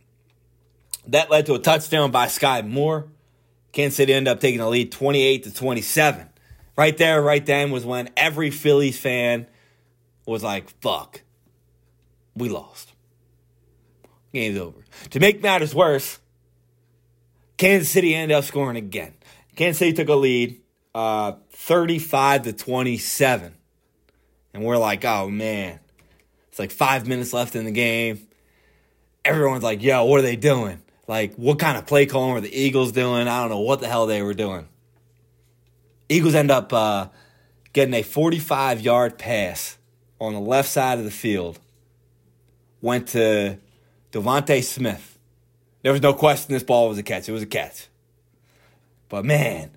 That 1.08 1.32
led 1.32 1.48
to 1.48 1.56
a 1.56 1.60
touchdown 1.60 2.12
by 2.12 2.28
Skyy 2.28 2.68
Moore. 2.68 3.08
Kansas 3.72 3.98
City 3.98 4.14
ended 4.14 4.32
up 4.32 4.40
taking 4.40 4.60
the 4.60 4.68
lead 4.68 4.92
28 4.92 5.44
to 5.44 5.54
27. 5.54 6.30
Right 6.78 6.98
there, 6.98 7.22
right 7.22 7.46
then 7.46 7.72
was 7.72 7.86
when 7.86 8.10
every 8.16 8.52
Phillies 8.52 8.98
fan 8.98 9.48
was 10.26 10.44
like, 10.44 10.70
fuck, 10.82 11.22
we 12.36 12.50
lost. 12.50 12.94
Game's 14.34 14.58
over. 14.58 14.80
To 15.12 15.20
make 15.20 15.42
matters 15.42 15.74
worse, 15.74 16.20
Kansas 17.58 17.90
City 17.90 18.16
ended 18.16 18.38
up 18.38 18.44
scoring 18.44 18.78
again. 18.78 19.14
Kansas 19.56 19.80
City 19.80 19.94
took 19.94 20.08
a 20.10 20.16
lead, 20.16 20.62
uh, 20.94 21.34
35 21.52 22.44
to 22.44 22.54
27. 22.54 23.56
And 24.54 24.64
we're 24.64 24.78
like, 24.78 25.04
oh 25.04 25.30
man, 25.30 25.80
it's 26.60 26.78
like 26.78 26.78
five 26.78 27.08
minutes 27.08 27.32
left 27.32 27.56
in 27.56 27.64
the 27.64 27.72
game. 27.72 28.28
Everyone's 29.24 29.64
like, 29.64 29.82
yo, 29.82 30.04
what 30.04 30.20
are 30.20 30.24
they 30.24 30.36
doing? 30.36 30.82
Like, 31.08 31.36
what 31.36 31.58
kind 31.58 31.78
of 31.78 31.88
play 31.88 32.06
calling 32.06 32.34
were 32.34 32.42
the 32.42 32.54
Eagles 32.54 32.92
doing? 32.92 33.30
I 33.30 33.40
don't 33.40 33.50
know 33.50 33.62
what 33.62 33.80
the 33.80 33.88
hell 33.88 34.08
they 34.08 34.22
were 34.22 34.34
doing. 34.34 34.68
Eagles 36.10 36.36
end 36.36 36.52
up 36.52 36.74
uh, 36.74 37.08
getting 37.72 37.94
a 37.94 38.02
45 38.02 38.82
yard 38.82 39.18
pass 39.18 39.78
on 40.20 40.34
the 40.34 40.40
left 40.40 40.68
side 40.68 41.00
of 41.00 41.06
the 41.06 41.12
field 41.12 41.60
went 42.82 43.08
to 43.10 43.58
DeVonta 44.12 44.62
Smith. 44.62 45.18
There 45.82 45.94
was 45.94 46.02
no 46.02 46.14
question 46.14 46.54
this 46.54 46.64
ball 46.64 46.90
was 46.90 46.98
a 46.98 47.04
catch. 47.04 47.30
It 47.30 47.32
was 47.32 47.44
a 47.44 47.48
catch. 47.48 47.88
But 49.08 49.24
man, 49.24 49.72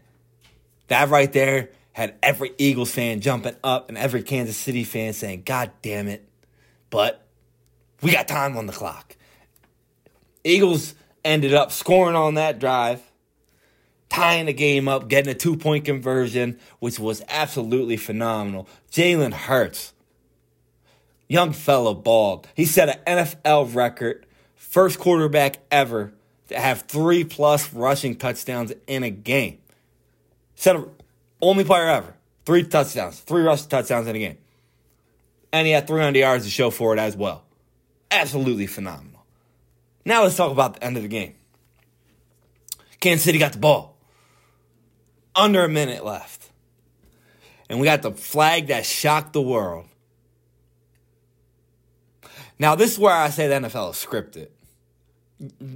that 0.88 1.10
right 1.10 1.32
there 1.32 1.70
had 1.92 2.16
every 2.22 2.52
Eagles 2.58 2.90
fan 2.90 3.20
jumping 3.20 3.54
up 3.62 3.88
and 3.88 3.96
every 3.96 4.24
Kansas 4.24 4.56
City 4.56 4.82
fan 4.82 5.12
saying, 5.12 5.42
God 5.44 5.70
damn 5.80 6.08
it. 6.08 6.28
But 6.92 7.26
we 8.02 8.12
got 8.12 8.28
time 8.28 8.54
on 8.58 8.66
the 8.66 8.72
clock. 8.72 9.16
Eagles 10.44 10.94
ended 11.24 11.54
up 11.54 11.72
scoring 11.72 12.14
on 12.14 12.34
that 12.34 12.58
drive, 12.58 13.00
tying 14.10 14.44
the 14.44 14.52
game 14.52 14.88
up, 14.88 15.08
getting 15.08 15.32
a 15.32 15.34
two 15.34 15.56
point 15.56 15.86
conversion, 15.86 16.60
which 16.80 17.00
was 17.00 17.22
absolutely 17.28 17.96
phenomenal. 17.96 18.68
Jalen 18.90 19.32
Hurts, 19.32 19.94
young 21.28 21.54
fellow, 21.54 21.94
balled. 21.94 22.46
He 22.54 22.66
set 22.66 23.02
an 23.06 23.26
NFL 23.26 23.74
record, 23.74 24.26
first 24.54 24.98
quarterback 24.98 25.60
ever 25.70 26.12
to 26.48 26.60
have 26.60 26.82
three 26.82 27.24
plus 27.24 27.72
rushing 27.72 28.16
touchdowns 28.16 28.70
in 28.86 29.02
a 29.02 29.10
game. 29.10 29.56
Set 30.56 30.76
a, 30.76 30.86
only 31.40 31.64
player 31.64 31.86
ever. 31.86 32.16
Three 32.44 32.64
touchdowns, 32.64 33.18
three 33.20 33.40
rushing 33.40 33.70
touchdowns 33.70 34.06
in 34.08 34.16
a 34.16 34.18
game. 34.18 34.36
And 35.52 35.66
he 35.66 35.72
had 35.72 35.86
300 35.86 36.18
yards 36.18 36.44
to 36.44 36.50
show 36.50 36.70
for 36.70 36.94
it 36.94 36.98
as 36.98 37.16
well. 37.16 37.44
Absolutely 38.10 38.66
phenomenal. 38.66 39.24
Now 40.04 40.22
let's 40.22 40.36
talk 40.36 40.50
about 40.50 40.74
the 40.74 40.84
end 40.84 40.96
of 40.96 41.02
the 41.02 41.08
game. 41.08 41.34
Kansas 43.00 43.24
City 43.24 43.38
got 43.38 43.52
the 43.52 43.58
ball. 43.58 43.96
Under 45.34 45.64
a 45.64 45.68
minute 45.68 46.04
left. 46.04 46.50
And 47.68 47.80
we 47.80 47.86
got 47.86 48.02
the 48.02 48.12
flag 48.12 48.68
that 48.68 48.84
shocked 48.84 49.32
the 49.32 49.42
world. 49.42 49.86
Now, 52.58 52.74
this 52.76 52.92
is 52.92 52.98
where 52.98 53.14
I 53.14 53.30
say 53.30 53.48
the 53.48 53.54
NFL 53.54 53.90
is 53.90 53.96
scripted. 53.96 54.48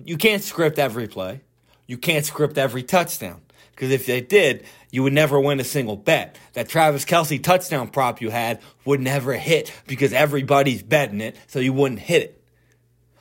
You 0.04 0.16
can't 0.16 0.42
script 0.42 0.78
every 0.78 1.08
play. 1.08 1.40
You 1.86 1.98
can't 1.98 2.24
script 2.24 2.58
every 2.58 2.82
touchdown. 2.82 3.40
Because 3.76 3.90
if 3.90 4.06
they 4.06 4.22
did, 4.22 4.64
you 4.90 5.02
would 5.02 5.12
never 5.12 5.38
win 5.38 5.60
a 5.60 5.64
single 5.64 5.96
bet. 5.96 6.38
That 6.54 6.66
Travis 6.66 7.04
Kelce 7.04 7.42
touchdown 7.42 7.88
prop 7.88 8.22
you 8.22 8.30
had 8.30 8.60
would 8.86 9.00
never 9.00 9.34
hit 9.34 9.70
because 9.86 10.14
everybody's 10.14 10.82
betting 10.82 11.20
it, 11.20 11.36
so 11.46 11.58
you 11.58 11.74
wouldn't 11.74 12.00
hit 12.00 12.22
it. 12.22 12.42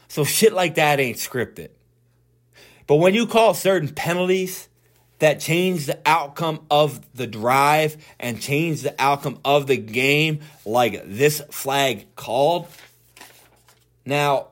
So 0.07 0.23
shit 0.23 0.53
like 0.53 0.75
that 0.75 1.01
ain't 1.01 1.17
scripted. 1.17 1.69
But 2.87 2.95
when 2.95 3.13
you 3.13 3.27
call 3.27 3.53
certain 3.53 3.89
penalties 3.89 4.69
that 5.19 5.41
change 5.41 5.87
the 5.87 5.99
outcome 6.05 6.65
of 6.71 7.01
the 7.13 7.27
drive 7.27 7.97
and 8.17 8.39
change 8.39 8.81
the 8.81 8.95
outcome 8.97 9.39
of 9.43 9.67
the 9.67 9.75
game, 9.75 10.39
like 10.63 11.01
this 11.05 11.41
flag 11.51 12.15
called, 12.15 12.67
now 14.05 14.47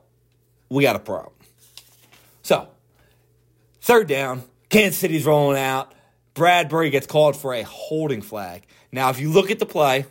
we 0.68 0.84
got 0.84 0.98
a 0.98 1.00
problem. 1.00 1.34
So, 2.42 2.68
third 3.80 4.10
down, 4.10 4.44
Kansas 4.74 4.98
City's 4.98 5.24
rolling 5.24 5.60
out. 5.60 5.94
Bradberry 6.34 6.90
gets 6.90 7.06
called 7.06 7.36
for 7.36 7.54
a 7.54 7.62
holding 7.62 8.24
flag. 8.24 8.64
Now, 8.92 9.12
if 9.12 9.20
you 9.20 9.30
look 9.30 9.52
at 9.52 9.60
the 9.60 9.68
play, 9.68 10.08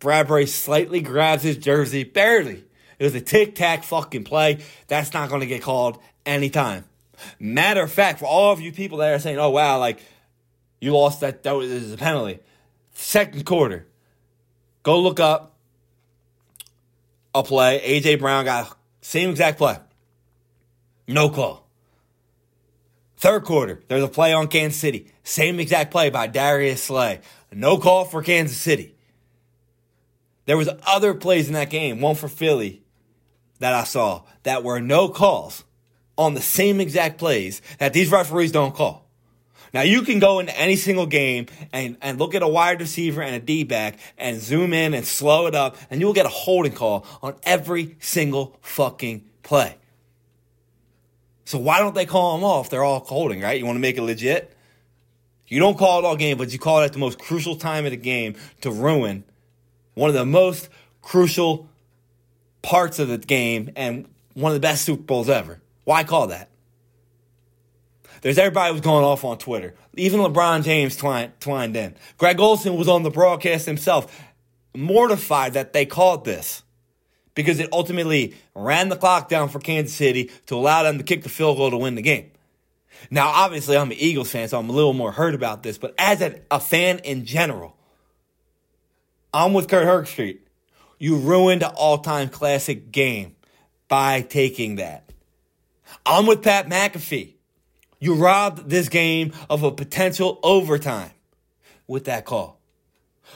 Bradberry 0.00 0.48
slightly 0.48 1.02
grabs 1.02 1.42
his 1.42 1.58
jersey, 1.58 2.04
barely. 2.04 2.64
It 2.98 3.04
was 3.04 3.14
a 3.14 3.20
tic 3.20 3.54
tac 3.54 3.84
fucking 3.84 4.24
play. 4.24 4.64
That's 4.86 5.12
not 5.12 5.28
going 5.28 5.42
to 5.42 5.46
get 5.46 5.60
called 5.60 5.98
anytime. 6.24 6.86
Matter 7.38 7.82
of 7.82 7.92
fact, 7.92 8.20
for 8.20 8.24
all 8.24 8.50
of 8.50 8.62
you 8.62 8.72
people 8.72 8.96
that 8.98 9.12
are 9.12 9.18
saying, 9.18 9.38
oh, 9.38 9.50
wow, 9.50 9.78
like, 9.78 10.00
you 10.80 10.94
lost 10.94 11.20
that, 11.20 11.42
that 11.42 11.52
was 11.52 11.92
a 11.92 11.96
penalty. 11.98 12.38
Second 12.94 13.44
quarter, 13.44 13.86
go 14.84 15.00
look 15.02 15.20
up 15.20 15.54
a 17.34 17.42
play. 17.42 17.82
A.J. 17.82 18.14
Brown 18.14 18.46
got 18.46 18.74
same 19.02 19.28
exact 19.28 19.58
play. 19.58 19.76
No 21.06 21.28
call. 21.28 21.67
Third 23.18 23.42
quarter, 23.42 23.82
there's 23.88 24.04
a 24.04 24.08
play 24.08 24.32
on 24.32 24.46
Kansas 24.46 24.80
City. 24.80 25.10
Same 25.24 25.58
exact 25.58 25.90
play 25.90 26.08
by 26.08 26.28
Darius 26.28 26.84
Slay. 26.84 27.20
No 27.52 27.76
call 27.76 28.04
for 28.04 28.22
Kansas 28.22 28.56
City. 28.56 28.94
There 30.46 30.56
was 30.56 30.70
other 30.86 31.14
plays 31.14 31.48
in 31.48 31.54
that 31.54 31.68
game, 31.68 32.00
one 32.00 32.14
for 32.14 32.28
Philly 32.28 32.80
that 33.58 33.74
I 33.74 33.82
saw 33.82 34.22
that 34.44 34.62
were 34.62 34.80
no 34.80 35.08
calls 35.08 35.64
on 36.16 36.34
the 36.34 36.40
same 36.40 36.80
exact 36.80 37.18
plays 37.18 37.60
that 37.78 37.92
these 37.92 38.12
referees 38.12 38.52
don't 38.52 38.74
call. 38.74 39.04
Now 39.74 39.82
you 39.82 40.02
can 40.02 40.20
go 40.20 40.38
into 40.38 40.56
any 40.56 40.76
single 40.76 41.06
game 41.06 41.46
and, 41.72 41.96
and 42.00 42.20
look 42.20 42.36
at 42.36 42.42
a 42.42 42.48
wide 42.48 42.80
receiver 42.80 43.20
and 43.20 43.34
a 43.34 43.40
D 43.40 43.64
back 43.64 43.98
and 44.16 44.40
zoom 44.40 44.72
in 44.72 44.94
and 44.94 45.04
slow 45.04 45.48
it 45.48 45.56
up 45.56 45.76
and 45.90 46.00
you'll 46.00 46.12
get 46.12 46.24
a 46.24 46.30
holding 46.30 46.72
call 46.72 47.04
on 47.20 47.34
every 47.42 47.96
single 47.98 48.56
fucking 48.62 49.24
play. 49.42 49.76
So 51.48 51.56
why 51.56 51.78
don't 51.78 51.94
they 51.94 52.04
call 52.04 52.36
them 52.36 52.44
off? 52.44 52.68
They're 52.68 52.84
all 52.84 53.00
holding, 53.00 53.40
right? 53.40 53.58
You 53.58 53.64
want 53.64 53.76
to 53.76 53.80
make 53.80 53.96
it 53.96 54.02
legit? 54.02 54.54
You 55.46 55.60
don't 55.60 55.78
call 55.78 55.98
it 55.98 56.04
all 56.04 56.14
game, 56.14 56.36
but 56.36 56.52
you 56.52 56.58
call 56.58 56.82
it 56.82 56.84
at 56.84 56.92
the 56.92 56.98
most 56.98 57.18
crucial 57.18 57.56
time 57.56 57.86
of 57.86 57.90
the 57.90 57.96
game 57.96 58.36
to 58.60 58.70
ruin 58.70 59.24
one 59.94 60.10
of 60.10 60.14
the 60.14 60.26
most 60.26 60.68
crucial 61.00 61.66
parts 62.60 62.98
of 62.98 63.08
the 63.08 63.16
game 63.16 63.70
and 63.76 64.06
one 64.34 64.52
of 64.52 64.56
the 64.56 64.60
best 64.60 64.84
Super 64.84 65.02
Bowls 65.02 65.30
ever. 65.30 65.62
Why 65.84 66.04
call 66.04 66.26
that? 66.26 66.50
There's 68.20 68.36
everybody 68.36 68.70
was 68.70 68.82
going 68.82 69.06
off 69.06 69.24
on 69.24 69.38
Twitter. 69.38 69.74
Even 69.96 70.20
LeBron 70.20 70.64
James 70.64 70.98
twined, 70.98 71.32
twined 71.40 71.74
in. 71.74 71.94
Greg 72.18 72.38
Olsen 72.40 72.76
was 72.76 72.88
on 72.88 73.04
the 73.04 73.10
broadcast 73.10 73.64
himself, 73.64 74.22
mortified 74.76 75.54
that 75.54 75.72
they 75.72 75.86
called 75.86 76.26
this 76.26 76.62
because 77.38 77.60
it 77.60 77.68
ultimately 77.72 78.34
ran 78.56 78.88
the 78.88 78.96
clock 78.96 79.28
down 79.28 79.48
for 79.48 79.60
Kansas 79.60 79.94
City 79.94 80.28
to 80.46 80.56
allow 80.56 80.82
them 80.82 80.98
to 80.98 81.04
kick 81.04 81.22
the 81.22 81.28
field 81.28 81.56
goal 81.56 81.70
to 81.70 81.76
win 81.76 81.94
the 81.94 82.02
game. 82.02 82.32
Now, 83.12 83.28
obviously, 83.28 83.76
I'm 83.76 83.92
an 83.92 83.96
Eagles 83.96 84.32
fan, 84.32 84.48
so 84.48 84.58
I'm 84.58 84.68
a 84.68 84.72
little 84.72 84.92
more 84.92 85.12
hurt 85.12 85.36
about 85.36 85.62
this, 85.62 85.78
but 85.78 85.94
as 85.98 86.20
a, 86.20 86.40
a 86.50 86.58
fan 86.58 86.98
in 86.98 87.24
general, 87.24 87.76
I'm 89.32 89.52
with 89.52 89.68
Kirk 89.68 89.86
Herbstreit. 89.86 90.38
You 90.98 91.16
ruined 91.16 91.62
an 91.62 91.70
all 91.76 91.98
time 91.98 92.28
classic 92.28 92.90
game 92.90 93.36
by 93.86 94.22
taking 94.22 94.74
that. 94.74 95.12
I'm 96.04 96.26
with 96.26 96.42
Pat 96.42 96.68
McAfee. 96.68 97.34
You 98.00 98.14
robbed 98.14 98.68
this 98.68 98.88
game 98.88 99.32
of 99.48 99.62
a 99.62 99.70
potential 99.70 100.40
overtime 100.42 101.12
with 101.86 102.06
that 102.06 102.24
call. 102.24 102.58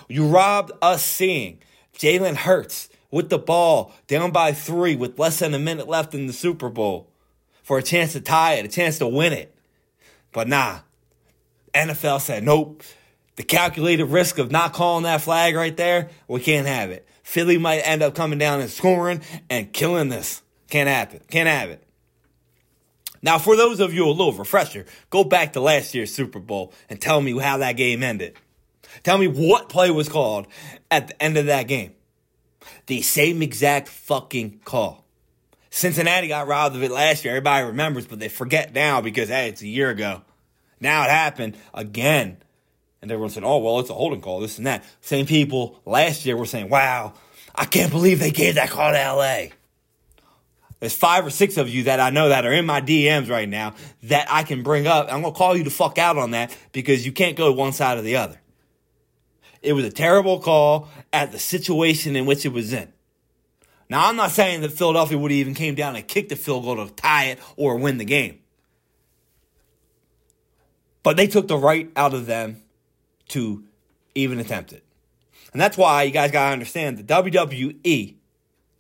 You 0.09 0.27
robbed 0.27 0.73
us 0.83 1.05
seeing 1.05 1.61
Jalen 1.97 2.35
Hurts 2.35 2.89
with 3.13 3.29
the 3.29 3.39
ball 3.39 3.93
down 4.09 4.33
by 4.33 4.53
three 4.53 4.97
with 4.97 5.17
less 5.17 5.39
than 5.39 5.55
a 5.55 5.59
minute 5.61 5.87
left 5.87 6.15
in 6.15 6.27
the 6.27 6.33
Super 6.33 6.69
Bowl 6.69 7.09
for 7.63 7.79
a 7.79 7.83
chance 7.83 8.13
to 8.15 8.21
tie 8.21 8.55
it, 8.55 8.65
a 8.65 8.69
chance 8.69 8.99
to 8.99 9.07
win 9.07 9.33
it. 9.33 9.55
But 10.33 10.49
nah, 10.49 10.81
NFL 11.73 12.21
said, 12.21 12.43
nope. 12.43 12.83
The 13.37 13.43
calculated 13.45 14.07
risk 14.07 14.39
of 14.39 14.51
not 14.51 14.73
calling 14.73 15.05
that 15.05 15.23
flag 15.23 15.55
right 15.55 15.77
there, 15.77 16.11
we 16.29 16.41
can't 16.41 16.67
have 16.67 16.91
it. 16.91 17.07
Philly 17.23 17.57
might 17.57 17.79
end 17.79 18.03
up 18.03 18.15
coming 18.15 18.39
down 18.39 18.61
and 18.61 18.69
scoring 18.69 19.23
and 19.49 19.73
killing 19.73 20.09
this. 20.09 20.43
Can't 20.69 20.89
happen. 20.89 21.21
Can't 21.31 21.49
have 21.49 21.71
it. 21.71 21.83
Now, 23.23 23.39
for 23.39 23.57
those 23.57 23.79
of 23.79 23.95
you 23.95 24.07
a 24.07 24.11
little 24.11 24.33
refresher, 24.33 24.85
go 25.09 25.23
back 25.23 25.53
to 25.53 25.61
last 25.61 25.95
year's 25.95 26.13
Super 26.13 26.41
Bowl 26.41 26.73
and 26.91 27.01
tell 27.01 27.21
me 27.21 27.39
how 27.39 27.59
that 27.59 27.77
game 27.77 28.03
ended. 28.03 28.37
Tell 29.03 29.17
me 29.17 29.29
what 29.29 29.69
play 29.69 29.91
was 29.91 30.09
called 30.09 30.47
at 30.91 31.09
the 31.09 31.23
end 31.23 31.37
of 31.37 31.47
that 31.47 31.69
game. 31.69 31.95
The 32.87 33.03
same 33.03 33.43
exact 33.43 33.89
fucking 33.89 34.61
call. 34.65 35.05
Cincinnati 35.71 36.29
got 36.29 36.47
robbed 36.47 36.77
of 36.77 36.83
it 36.83 36.91
last 36.91 37.25
year. 37.25 37.33
Everybody 37.33 37.67
remembers, 37.67 38.07
but 38.07 38.19
they 38.19 38.29
forget 38.29 38.75
now 38.75 39.01
because, 39.01 39.31
hey, 39.31 39.49
it's 39.49 39.63
a 39.63 39.67
year 39.67 39.89
ago. 39.89 40.23
Now 40.81 41.05
it 41.05 41.11
happened 41.11 41.57
again. 41.73 42.37
And 43.01 43.11
everyone 43.11 43.31
said, 43.31 43.43
oh, 43.43 43.59
well, 43.59 43.81
it's 43.81 43.89
a 43.89 43.95
holding 43.95 44.21
call, 44.21 44.41
this 44.41 44.59
and 44.59 44.67
that. 44.67 44.85
Same 45.01 45.25
people 45.27 45.81
last 45.87 46.27
year 46.27 46.37
were 46.37 46.47
saying, 46.47 46.69
wow, 46.69 47.15
I 47.55 47.65
can't 47.65 47.91
believe 47.91 48.21
they 48.21 48.31
gave 48.31 48.57
that 48.57 48.71
call 48.71 48.93
to 48.93 48.99
LA. 48.99 49.55
There's 50.79 50.95
five 50.95 51.25
or 51.25 51.31
six 51.31 51.57
of 51.57 51.69
you 51.69 51.85
that 51.85 52.01
I 52.01 52.11
know 52.11 52.29
that 52.29 52.45
are 52.45 52.53
in 52.53 52.67
my 52.67 52.81
DMs 52.81 53.31
right 53.31 53.49
now 53.49 53.75
that 54.03 54.27
I 54.29 54.43
can 54.43 54.63
bring 54.63 54.87
up. 54.87 55.07
I'm 55.13 55.23
going 55.23 55.33
to 55.33 55.39
call 55.39 55.57
you 55.57 55.65
the 55.65 55.71
fuck 55.71 55.97
out 55.97 56.19
on 56.19 56.33
that 56.33 56.55
because 56.73 57.07
you 57.07 57.13
can't 57.13 57.37
go 57.37 57.51
one 57.53 57.73
side 57.73 57.97
or 57.99 58.03
the 58.03 58.17
other. 58.17 58.42
It 59.63 59.75
was 59.75 59.85
a 59.85 59.91
terrible 59.91 60.41
call 60.41 60.89
at 61.13 61.33
the 61.33 61.39
situation 61.39 62.17
in 62.17 62.27
which 62.27 62.45
it 62.45 62.53
was 62.53 62.73
in. 62.73 62.93
Now, 63.89 64.09
I'm 64.09 64.17
not 64.17 64.31
saying 64.31 64.63
that 64.63 64.73
Philadelphia 64.73 65.19
would 65.19 65.31
have 65.31 65.39
even 65.39 65.55
came 65.55 65.75
down 65.75 65.97
and 65.97 66.07
kicked 66.07 66.31
the 66.31 66.37
field 66.37 66.65
goal 66.65 66.85
to 66.85 66.93
tie 66.95 67.27
it 67.27 67.39
or 67.57 67.77
win 67.77 67.99
the 67.99 68.05
game. 68.05 68.39
But 71.03 71.17
they 71.17 71.27
took 71.27 71.49
the 71.49 71.59
right 71.59 71.91
out 71.97 72.15
of 72.15 72.27
them 72.27 72.63
to 73.29 73.65
even 74.15 74.39
attempt 74.39 74.73
it. 74.73 74.85
And 75.53 75.61
that's 75.61 75.77
why 75.77 76.05
you 76.05 76.13
guys 76.13 76.31
got 76.31 76.47
to 76.47 76.53
understand 76.53 76.99
the 76.99 77.03
WWE 77.03 78.15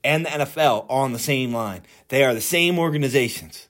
and 0.04 0.24
the 0.24 0.30
NFL 0.30 0.86
are 0.88 1.04
on 1.04 1.12
the 1.12 1.18
same 1.18 1.52
line. 1.52 1.82
They 2.08 2.24
are 2.24 2.34
the 2.34 2.40
same 2.40 2.78
organizations. 2.78 3.68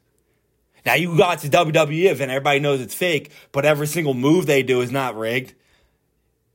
Now 0.85 0.95
you 0.95 1.17
got 1.17 1.41
to 1.41 1.49
WWE 1.49 2.21
and 2.21 2.31
everybody 2.31 2.61
knows 2.61 2.81
it's 2.81 2.95
fake, 2.95 3.31
but 3.53 3.65
every 3.65 3.87
single 3.87 4.15
move 4.15 4.47
they 4.47 4.63
do 4.63 4.81
is 4.81 4.91
not 4.91 5.17
rigged. 5.17 5.55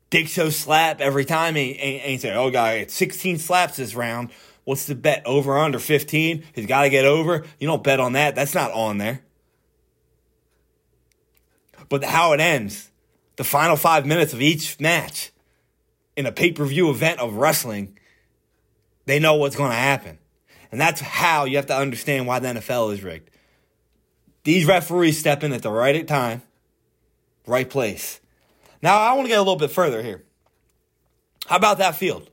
Dick 0.10 0.28
show 0.28 0.50
slap 0.50 1.02
every 1.02 1.26
time 1.26 1.58
and, 1.58 1.76
and, 1.78 2.02
and 2.02 2.22
say, 2.22 2.34
oh, 2.34 2.50
guy, 2.50 2.74
it's 2.74 2.94
16 2.94 3.40
slaps 3.40 3.78
this 3.78 3.96
round. 3.96 4.30
What's 4.64 4.86
the 4.86 4.96
bet? 4.96 5.26
Over 5.26 5.58
under 5.58 5.80
15? 5.80 6.44
He's 6.54 6.66
got 6.66 6.84
to 6.84 6.90
get 6.90 7.06
over. 7.06 7.46
You 7.60 7.68
don't 7.68 7.84
bet 7.84 8.00
on 8.00 8.14
that. 8.14 8.36
That's 8.36 8.54
not 8.54 8.72
on 8.72 8.98
there. 8.98 9.22
But 11.90 12.04
how 12.04 12.34
it 12.34 12.40
ends, 12.40 12.92
the 13.38 13.44
final 13.44 13.78
five 13.78 14.06
minutes 14.06 14.34
of 14.34 14.42
each 14.42 14.80
match 14.80 15.32
in 16.16 16.26
a 16.26 16.32
pay 16.32 16.52
per 16.52 16.66
view 16.66 16.90
event 16.90 17.20
of 17.20 17.36
wrestling, 17.36 17.98
they 19.06 19.20
know 19.20 19.36
what's 19.36 19.56
going 19.56 19.72
to 19.72 19.78
happen. 19.78 20.18
And 20.72 20.82
that's 20.82 21.00
how 21.00 21.46
you 21.46 21.56
have 21.56 21.68
to 21.68 21.78
understand 21.78 22.28
why 22.28 22.40
the 22.40 22.50
NFL 22.50 22.94
is 22.94 23.04
rigged. 23.04 23.30
These 24.44 24.66
referees 24.66 25.18
step 25.18 25.44
in 25.44 25.54
at 25.54 25.62
the 25.62 25.72
right 25.72 26.08
time, 26.08 26.42
right 27.46 27.70
place. 27.70 28.20
Now, 28.82 29.00
I 29.00 29.14
want 29.14 29.26
to 29.26 29.30
get 29.30 29.38
a 29.38 29.42
little 29.42 29.56
bit 29.56 29.72
further 29.72 30.02
here. 30.04 30.24
How 31.48 31.56
about 31.56 31.78
that 31.80 31.96
field? 31.96 32.30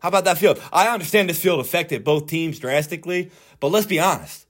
How 0.00 0.08
about 0.08 0.24
that 0.26 0.38
field? 0.38 0.60
I 0.72 0.88
understand 0.88 1.30
this 1.30 1.40
field 1.40 1.60
affected 1.60 2.04
both 2.04 2.26
teams 2.26 2.58
drastically, 2.58 3.30
but 3.58 3.68
let's 3.68 3.86
be 3.86 3.98
honest. 3.98 4.46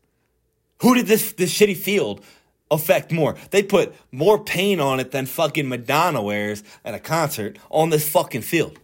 Who 0.83 0.95
did 0.95 1.07
this, 1.07 1.33
this 1.33 1.57
shitty 1.57 1.77
field 1.77 2.23
affect 2.71 3.13
more? 3.13 3.37
They 3.51 3.63
put 3.63 3.95
more 4.11 4.43
paint 4.43 4.81
on 4.81 4.99
it 4.99 5.13
than 5.13 5.27
fucking 5.27 5.69
Madonna 5.69 6.21
wears 6.21 6.65
at 6.85 6.95
a 6.95 6.99
concert 6.99 7.59
on 7.71 7.91
this 7.91 8.09
fucking 8.09 8.43
field. 8.43 8.81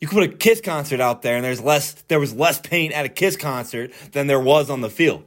You 0.00 0.08
could 0.08 0.14
put 0.14 0.30
a 0.30 0.36
Kiss 0.36 0.62
concert 0.62 1.00
out 1.00 1.20
there 1.20 1.36
and 1.36 1.44
there's 1.44 1.60
less 1.60 1.92
there 2.08 2.18
was 2.18 2.34
less 2.34 2.58
paint 2.58 2.94
at 2.94 3.04
a 3.04 3.10
Kiss 3.10 3.36
concert 3.36 3.92
than 4.12 4.26
there 4.26 4.40
was 4.40 4.70
on 4.70 4.80
the 4.80 4.88
field. 4.88 5.24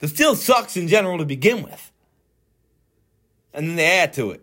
The 0.00 0.08
field 0.08 0.36
sucks 0.36 0.76
in 0.76 0.88
general 0.88 1.18
to 1.18 1.24
begin 1.24 1.62
with. 1.62 1.91
And 3.54 3.68
then 3.68 3.76
they 3.76 3.86
add 3.98 4.12
to 4.14 4.30
it. 4.30 4.42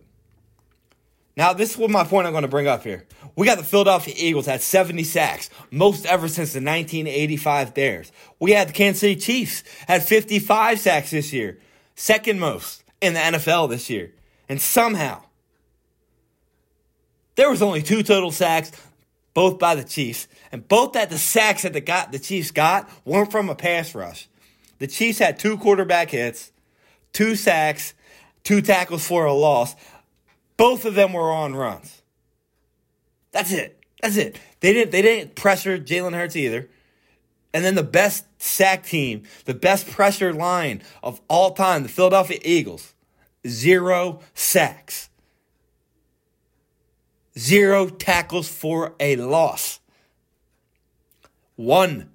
Now, 1.39 1.53
this 1.53 1.71
is 1.71 1.77
what 1.77 1.89
my 1.89 2.03
point 2.03 2.27
I'm 2.27 2.33
going 2.33 2.41
to 2.41 2.49
bring 2.49 2.67
up 2.67 2.83
here. 2.83 3.05
We 3.35 3.45
got 3.45 3.57
the 3.57 3.63
Philadelphia 3.63 4.13
Eagles 4.17 4.49
at 4.49 4.61
70 4.61 5.05
sacks, 5.05 5.49
most 5.71 6.05
ever 6.05 6.27
since 6.27 6.51
the 6.51 6.59
1985 6.59 7.73
Bears. 7.73 8.11
We 8.39 8.51
had 8.51 8.67
the 8.67 8.73
Kansas 8.73 8.99
City 8.99 9.15
Chiefs 9.15 9.63
at 9.87 10.03
55 10.03 10.81
sacks 10.81 11.11
this 11.11 11.31
year, 11.31 11.57
second 11.95 12.41
most 12.41 12.83
in 12.99 13.13
the 13.13 13.21
NFL 13.21 13.69
this 13.69 13.89
year. 13.89 14.11
And 14.49 14.59
somehow, 14.59 15.23
there 17.35 17.49
was 17.49 17.61
only 17.61 17.81
two 17.81 18.03
total 18.03 18.31
sacks, 18.31 18.73
both 19.33 19.59
by 19.59 19.75
the 19.75 19.85
Chiefs, 19.85 20.27
and 20.51 20.67
both 20.67 20.91
that 20.91 21.09
the 21.09 21.17
sacks 21.17 21.61
that 21.61 21.71
the, 21.71 21.79
got, 21.79 22.11
the 22.11 22.19
Chiefs 22.19 22.51
got 22.51 22.89
weren't 23.05 23.31
from 23.31 23.49
a 23.49 23.55
pass 23.55 23.95
rush. 23.95 24.27
The 24.79 24.87
Chiefs 24.87 25.19
had 25.19 25.39
two 25.39 25.57
quarterback 25.57 26.09
hits, 26.09 26.51
two 27.13 27.37
sacks, 27.37 27.93
two 28.49 28.63
tackles 28.63 29.05
for 29.05 29.25
a 29.25 29.33
loss. 29.33 29.75
Both 30.57 30.83
of 30.83 30.95
them 30.95 31.13
were 31.13 31.31
on 31.31 31.55
runs. 31.55 32.01
That's 33.31 33.51
it. 33.51 33.79
That's 34.01 34.17
it. 34.17 34.39
They 34.59 34.73
didn't 34.73 34.91
they 34.91 35.03
didn't 35.03 35.35
pressure 35.35 35.77
Jalen 35.77 36.15
Hurts 36.15 36.35
either. 36.35 36.67
And 37.53 37.63
then 37.63 37.75
the 37.75 37.83
best 37.83 38.25
sack 38.41 38.83
team, 38.83 39.21
the 39.45 39.53
best 39.53 39.87
pressure 39.87 40.33
line 40.33 40.81
of 41.03 41.21
all 41.27 41.51
time, 41.51 41.83
the 41.83 41.89
Philadelphia 41.89 42.39
Eagles, 42.43 42.95
zero 43.47 44.21
sacks. 44.33 45.09
Zero 47.37 47.87
tackles 47.87 48.49
for 48.49 48.95
a 48.99 49.15
loss. 49.17 49.79
One 51.55 52.09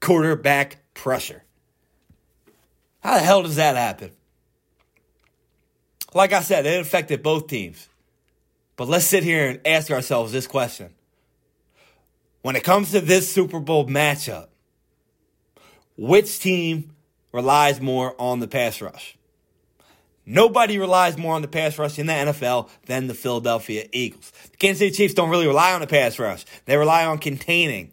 quarterback 0.00 0.84
pressure. 0.92 1.44
How 3.00 3.14
the 3.14 3.20
hell 3.24 3.42
does 3.42 3.56
that 3.56 3.74
happen? 3.74 4.10
Like 6.14 6.32
I 6.32 6.42
said, 6.42 6.66
it 6.66 6.80
affected 6.80 7.22
both 7.22 7.46
teams. 7.46 7.88
But 8.76 8.88
let's 8.88 9.04
sit 9.04 9.24
here 9.24 9.48
and 9.48 9.60
ask 9.66 9.90
ourselves 9.90 10.32
this 10.32 10.46
question. 10.46 10.90
When 12.42 12.56
it 12.56 12.64
comes 12.64 12.92
to 12.92 13.00
this 13.00 13.30
Super 13.30 13.60
Bowl 13.60 13.86
matchup, 13.86 14.48
which 15.96 16.38
team 16.38 16.92
relies 17.32 17.80
more 17.80 18.14
on 18.18 18.38
the 18.38 18.48
pass 18.48 18.80
rush? 18.80 19.16
Nobody 20.24 20.78
relies 20.78 21.16
more 21.16 21.34
on 21.34 21.42
the 21.42 21.48
pass 21.48 21.78
rush 21.78 21.98
in 21.98 22.06
the 22.06 22.12
NFL 22.12 22.68
than 22.86 23.06
the 23.06 23.14
Philadelphia 23.14 23.88
Eagles. 23.92 24.30
The 24.50 24.56
Kansas 24.58 24.78
City 24.80 24.94
Chiefs 24.94 25.14
don't 25.14 25.30
really 25.30 25.46
rely 25.46 25.72
on 25.72 25.80
the 25.80 25.86
pass 25.86 26.18
rush. 26.18 26.44
They 26.66 26.76
rely 26.76 27.06
on 27.06 27.18
containing. 27.18 27.92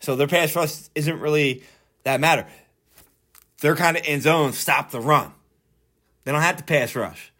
So 0.00 0.16
their 0.16 0.26
pass 0.26 0.54
rush 0.54 0.88
isn't 0.94 1.20
really 1.20 1.62
that 2.02 2.20
matter. 2.20 2.46
They're 3.60 3.76
kind 3.76 3.96
of 3.96 4.04
in 4.04 4.20
zone, 4.20 4.52
stop 4.52 4.90
the 4.90 5.00
run. 5.00 5.32
They 6.28 6.32
don't 6.32 6.42
have 6.42 6.58
to 6.58 6.64
pass 6.64 6.94
rush. 6.94 7.32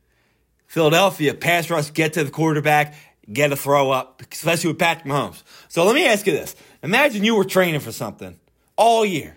Philadelphia, 0.66 1.34
pass 1.34 1.68
rush, 1.68 1.92
get 1.92 2.14
to 2.14 2.24
the 2.24 2.30
quarterback, 2.30 2.94
get 3.30 3.52
a 3.52 3.56
throw 3.56 3.90
up, 3.90 4.22
especially 4.32 4.68
with 4.68 4.78
Patrick 4.78 5.04
Mahomes. 5.04 5.42
So 5.68 5.84
let 5.84 5.94
me 5.94 6.06
ask 6.06 6.26
you 6.26 6.32
this. 6.32 6.56
Imagine 6.82 7.22
you 7.22 7.34
were 7.34 7.44
training 7.44 7.80
for 7.80 7.92
something 7.92 8.40
all 8.76 9.04
year. 9.04 9.36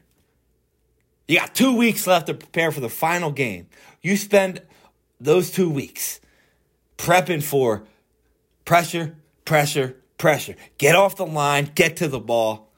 You 1.28 1.38
got 1.38 1.54
two 1.54 1.76
weeks 1.76 2.08
left 2.08 2.28
to 2.28 2.34
prepare 2.34 2.72
for 2.72 2.80
the 2.80 2.88
final 2.88 3.30
game. 3.30 3.68
You 4.02 4.16
spend 4.16 4.62
those 5.20 5.52
two 5.52 5.70
weeks 5.70 6.22
prepping 6.98 7.44
for 7.44 7.84
pressure, 8.64 9.18
pressure, 9.44 9.98
pressure. 10.18 10.56
Get 10.78 10.96
off 10.96 11.18
the 11.18 11.26
line, 11.26 11.70
get 11.76 11.98
to 11.98 12.08
the 12.08 12.22
ball. 12.22 12.72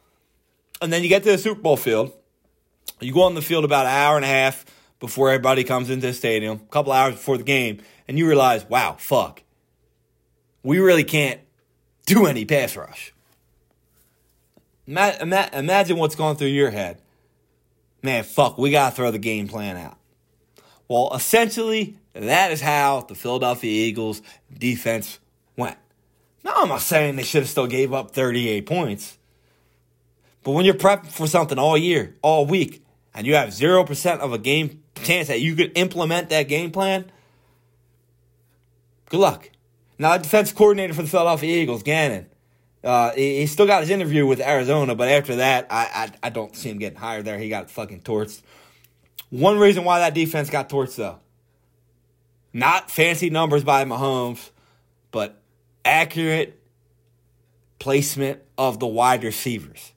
And 0.82 0.92
then 0.92 1.04
you 1.04 1.10
get 1.10 1.22
to 1.22 1.30
the 1.34 1.38
Super 1.38 1.62
Bowl 1.62 1.78
field. 1.78 2.14
You 3.00 3.14
go 3.14 3.22
on 3.22 3.36
the 3.36 3.44
field 3.44 3.64
about 3.64 3.86
an 3.86 3.92
hour 3.92 4.16
and 4.16 4.26
a 4.26 4.28
half 4.28 4.66
before 5.04 5.30
everybody 5.30 5.66
comes 5.66 5.90
into 5.90 6.08
the 6.08 6.14
stadium, 6.14 6.62
a 6.64 6.72
couple 6.72 6.94
hours 6.94 7.16
before 7.16 7.38
the 7.38 7.44
game, 7.44 7.82
and 8.08 8.18
you 8.18 8.26
realize, 8.26 8.64
wow, 8.70 8.96
fuck, 8.98 9.44
we 10.64 10.80
really 10.80 11.04
can't 11.04 11.42
do 12.06 12.26
any 12.26 12.46
pass 12.46 12.78
rush. 12.78 13.14
Imagine 14.88 15.98
what's 15.98 16.16
going 16.16 16.38
through 16.38 16.48
your 16.48 16.70
head. 16.70 17.02
Man, 18.02 18.24
fuck, 18.24 18.58
we 18.58 18.72
got 18.72 18.92
to 18.92 18.96
throw 18.96 19.12
the 19.12 19.20
game 19.20 19.50
plan 19.50 19.76
out. 19.76 19.98
Well, 20.88 21.12
essentially, 21.14 21.98
that 22.14 22.54
is 22.54 22.62
how 22.62 23.02
the 23.02 23.16
Philadelphia 23.16 23.86
Eagles 23.86 24.22
defense 24.58 25.20
went. 25.58 25.76
Now, 26.46 26.54
I'm 26.56 26.70
not 26.70 26.80
saying 26.80 27.18
they 27.18 27.24
should 27.24 27.42
have 27.42 27.50
still 27.50 27.68
gave 27.68 27.92
up 27.92 28.12
38 28.12 28.66
points. 28.66 29.18
But 30.44 30.52
when 30.52 30.64
you're 30.64 30.76
prepping 30.76 31.12
for 31.12 31.28
something 31.28 31.60
all 31.60 31.78
year, 31.78 32.16
all 32.22 32.46
week, 32.46 32.86
and 33.14 33.28
you 33.28 33.36
have 33.36 33.50
0% 33.50 34.20
of 34.20 34.32
a 34.32 34.38
game 34.38 34.80
chance 35.04 35.28
that 35.28 35.42
you 35.42 35.56
could 35.56 35.78
implement 35.78 36.30
that 36.30 36.44
game 36.44 36.72
plan, 36.72 37.12
good 39.10 39.20
luck. 39.20 39.50
Now, 40.00 40.18
defense 40.18 40.52
coordinator 40.52 40.94
for 40.94 41.04
the 41.04 41.08
Philadelphia 41.08 41.62
Eagles, 41.62 41.84
Gannon, 41.84 42.28
uh, 42.84 43.12
he, 43.12 43.40
he, 43.40 43.46
still 43.46 43.66
got 43.66 43.82
his 43.82 43.90
interview 43.90 44.26
with 44.26 44.42
Arizona, 44.42 44.96
but 44.96 45.08
after 45.08 45.38
that, 45.38 45.68
I, 45.70 46.10
I, 46.24 46.28
I 46.28 46.30
don't 46.30 46.56
see 46.56 46.70
him 46.70 46.80
getting 46.80 47.00
hired 47.00 47.24
there. 47.24 47.38
He 47.38 47.48
got 47.48 47.70
fucking 47.70 48.02
torched. 48.02 48.42
One 49.30 49.58
reason 49.58 49.84
why 49.84 50.00
that 50.00 50.14
defense 50.14 50.50
got 50.50 50.70
torched, 50.70 50.98
though, 50.98 51.20
not 52.52 52.92
fancy 52.92 53.30
numbers 53.30 53.64
by 53.64 53.86
Mahomes, 53.86 54.50
but 55.12 55.42
accurate 55.86 56.60
placement 57.80 58.42
of 58.58 58.80
the 58.80 58.88
wide 58.88 59.24
receivers. 59.24 59.94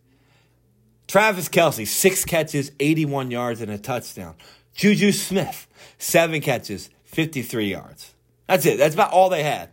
Travis 1.09 1.49
Kelce, 1.49 1.87
six 1.87 2.25
catches, 2.25 2.73
81 2.81 3.31
yards, 3.31 3.61
and 3.61 3.71
a 3.71 3.79
touchdown. 3.79 4.35
Juju 4.77 5.12
Smith, 5.12 5.67
seven 5.99 6.41
catches, 6.41 6.91
53 7.05 7.71
yards. 7.71 8.15
That's 8.47 8.67
it. 8.67 8.79
That's 8.79 8.95
about 8.95 9.12
all 9.12 9.31
they 9.31 9.43
had. 9.43 9.71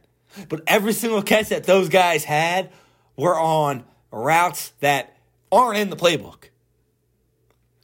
But 0.49 0.61
every 0.65 0.93
single 0.93 1.21
catch 1.21 1.49
that 1.49 1.65
those 1.65 1.89
guys 1.89 2.23
had 2.23 2.71
were 3.15 3.37
on 3.37 3.83
routes 4.11 4.71
that 4.79 5.15
aren't 5.51 5.77
in 5.77 5.89
the 5.89 5.95
playbook. 5.95 6.45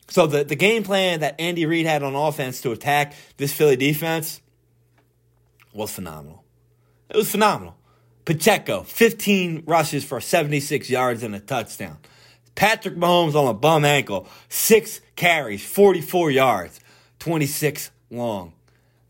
So 0.08 0.26
the, 0.26 0.44
the 0.44 0.56
game 0.56 0.84
plan 0.84 1.20
that 1.20 1.36
Andy 1.40 1.66
Reid 1.66 1.86
had 1.86 2.02
on 2.02 2.16
offense 2.16 2.62
to 2.62 2.72
attack 2.72 3.14
this 3.38 3.54
Philly 3.54 3.76
defense 3.76 4.42
was 5.72 5.92
phenomenal. 5.92 6.44
It 7.10 7.18
was 7.18 7.30
phenomenal. 7.30 7.76
Pacheco, 8.26 8.84
15 8.84 9.64
rushes 9.68 10.04
for 10.04 10.20
76 10.20 10.90
yards 10.90 11.22
and 11.22 11.36
a 11.36 11.40
touchdown. 11.40 11.98
Patrick 12.56 12.96
Mahomes 12.96 13.36
on 13.36 13.48
a 13.48 13.54
bum 13.54 13.86
ankle, 13.86 14.28
six 14.50 15.02
carries, 15.16 15.64
44 15.66 16.32
yards. 16.32 16.80
26 17.20 17.92
long. 18.10 18.54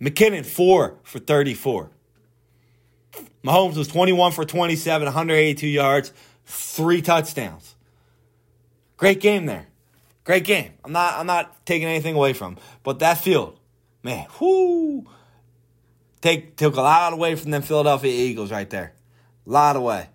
McKinnon, 0.01 0.45
4 0.45 0.97
for 1.03 1.19
34. 1.19 1.91
Mahomes 3.43 3.77
was 3.77 3.87
21 3.87 4.31
for 4.31 4.45
27, 4.45 5.05
182 5.05 5.67
yards, 5.67 6.13
three 6.45 7.01
touchdowns. 7.01 7.75
Great 8.97 9.21
game 9.21 9.45
there. 9.45 9.67
Great 10.25 10.43
game. 10.43 10.73
I'm 10.83 10.91
not 10.91 11.15
I'm 11.15 11.25
not 11.25 11.65
taking 11.65 11.87
anything 11.87 12.15
away 12.15 12.33
from. 12.33 12.57
But 12.83 12.99
that 12.99 13.17
field, 13.19 13.57
man, 14.03 14.27
whoo. 14.39 15.07
Take 16.21 16.57
took 16.57 16.75
a 16.75 16.81
lot 16.81 17.13
away 17.13 17.35
from 17.35 17.51
them 17.51 17.61
Philadelphia 17.61 18.11
Eagles 18.11 18.51
right 18.51 18.69
there. 18.69 18.93
A 19.47 19.49
lot 19.49 19.75
away. 19.75 20.09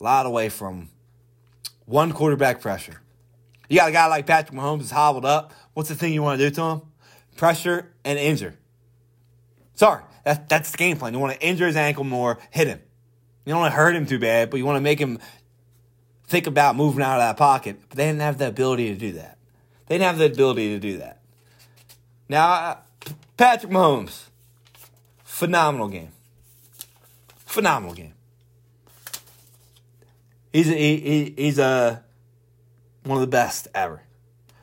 A 0.00 0.02
lot 0.02 0.26
away 0.26 0.48
from 0.48 0.88
one 1.84 2.12
quarterback 2.12 2.60
pressure. 2.62 3.00
You 3.68 3.78
got 3.78 3.90
a 3.90 3.92
guy 3.92 4.06
like 4.06 4.26
Patrick 4.26 4.58
Mahomes 4.58 4.82
is 4.82 4.90
hobbled 4.90 5.24
up. 5.24 5.52
What's 5.74 5.88
the 5.88 5.94
thing 5.94 6.12
you 6.12 6.22
want 6.22 6.40
to 6.40 6.48
do 6.48 6.54
to 6.54 6.62
him? 6.62 6.82
Pressure, 7.36 7.92
and 8.04 8.18
injure. 8.18 8.56
Sorry, 9.74 10.02
That, 10.24 10.48
that's 10.48 10.70
the 10.70 10.78
game 10.78 10.96
plan. 10.96 11.12
You 11.12 11.18
want 11.18 11.34
to 11.34 11.46
injure 11.46 11.66
his 11.66 11.76
ankle 11.76 12.04
more, 12.04 12.38
hit 12.50 12.68
him. 12.68 12.80
You 13.44 13.52
don't 13.52 13.60
want 13.60 13.72
to 13.72 13.76
hurt 13.76 13.94
him 13.94 14.06
too 14.06 14.18
bad, 14.18 14.50
but 14.50 14.56
you 14.56 14.64
want 14.64 14.76
to 14.76 14.80
make 14.80 14.98
him 14.98 15.18
think 16.26 16.46
about 16.46 16.76
moving 16.76 17.02
out 17.02 17.20
of 17.20 17.20
that 17.20 17.36
pocket. 17.36 17.78
But 17.88 17.98
they 17.98 18.06
didn't 18.06 18.20
have 18.20 18.38
the 18.38 18.48
ability 18.48 18.88
to 18.88 18.94
do 18.94 19.12
that. 19.12 19.38
They 19.86 19.96
didn't 19.96 20.06
have 20.06 20.18
the 20.18 20.26
ability 20.26 20.70
to 20.70 20.78
do 20.78 20.98
that. 20.98 21.20
Now, 22.28 22.48
uh, 22.48 22.76
Patrick 23.36 23.70
Mahomes, 23.70 24.24
phenomenal 25.24 25.88
game. 25.88 26.10
Phenomenal 27.44 27.94
game. 27.94 28.14
He's 30.52 30.70
a, 30.70 30.74
he, 30.74 31.34
he's 31.36 31.58
a 31.58 32.02
one 33.02 33.18
of 33.18 33.20
the 33.20 33.26
best 33.26 33.68
ever. 33.74 34.02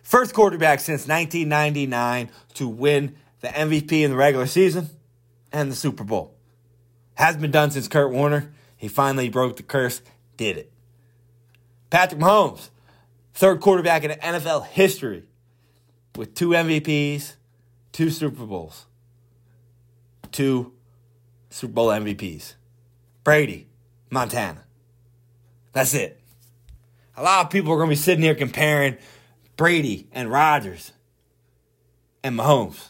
First 0.04 0.34
quarterback 0.34 0.80
since 0.80 1.08
1999 1.08 2.30
to 2.62 2.68
win 2.68 3.16
the 3.40 3.48
MVP 3.48 4.04
in 4.04 4.12
the 4.12 4.18
regular 4.18 4.46
season 4.46 4.88
and 5.52 5.72
the 5.72 5.76
Super 5.76 6.04
Bowl. 6.04 6.36
Hasn't 7.16 7.42
been 7.42 7.50
done 7.50 7.72
since 7.72 7.88
Kurt 7.88 8.12
Warner. 8.12 8.54
He 8.78 8.88
finally 8.88 9.30
broke 9.30 9.58
the 9.58 9.64
curse, 9.64 10.04
did 10.38 10.58
it. 10.58 10.72
Patrick 11.90 12.22
Mahomes, 12.22 12.70
third 13.34 13.62
quarterback 13.62 14.04
in 14.04 14.12
NFL 14.12 14.68
history 14.68 15.24
with 16.16 16.36
two 16.36 16.50
MVPs, 16.50 17.34
two 17.92 18.12
Super 18.12 18.46
Bowls, 18.46 18.86
two 20.32 20.74
Super 21.50 21.74
Bowl 21.74 21.88
MVPs. 21.88 22.54
Brady, 23.24 23.68
Montana. 24.12 24.64
That's 25.74 25.96
it. 25.96 26.22
A 27.18 27.24
lot 27.24 27.46
of 27.46 27.52
people 27.52 27.74
are 27.74 27.78
going 27.78 27.90
to 27.90 27.94
be 27.94 27.96
sitting 27.96 28.24
here 28.24 28.36
comparing 28.36 28.98
Brady 29.58 30.08
and 30.12 30.30
Rodgers 30.30 30.92
and 32.24 32.38
Mahomes. 32.38 32.90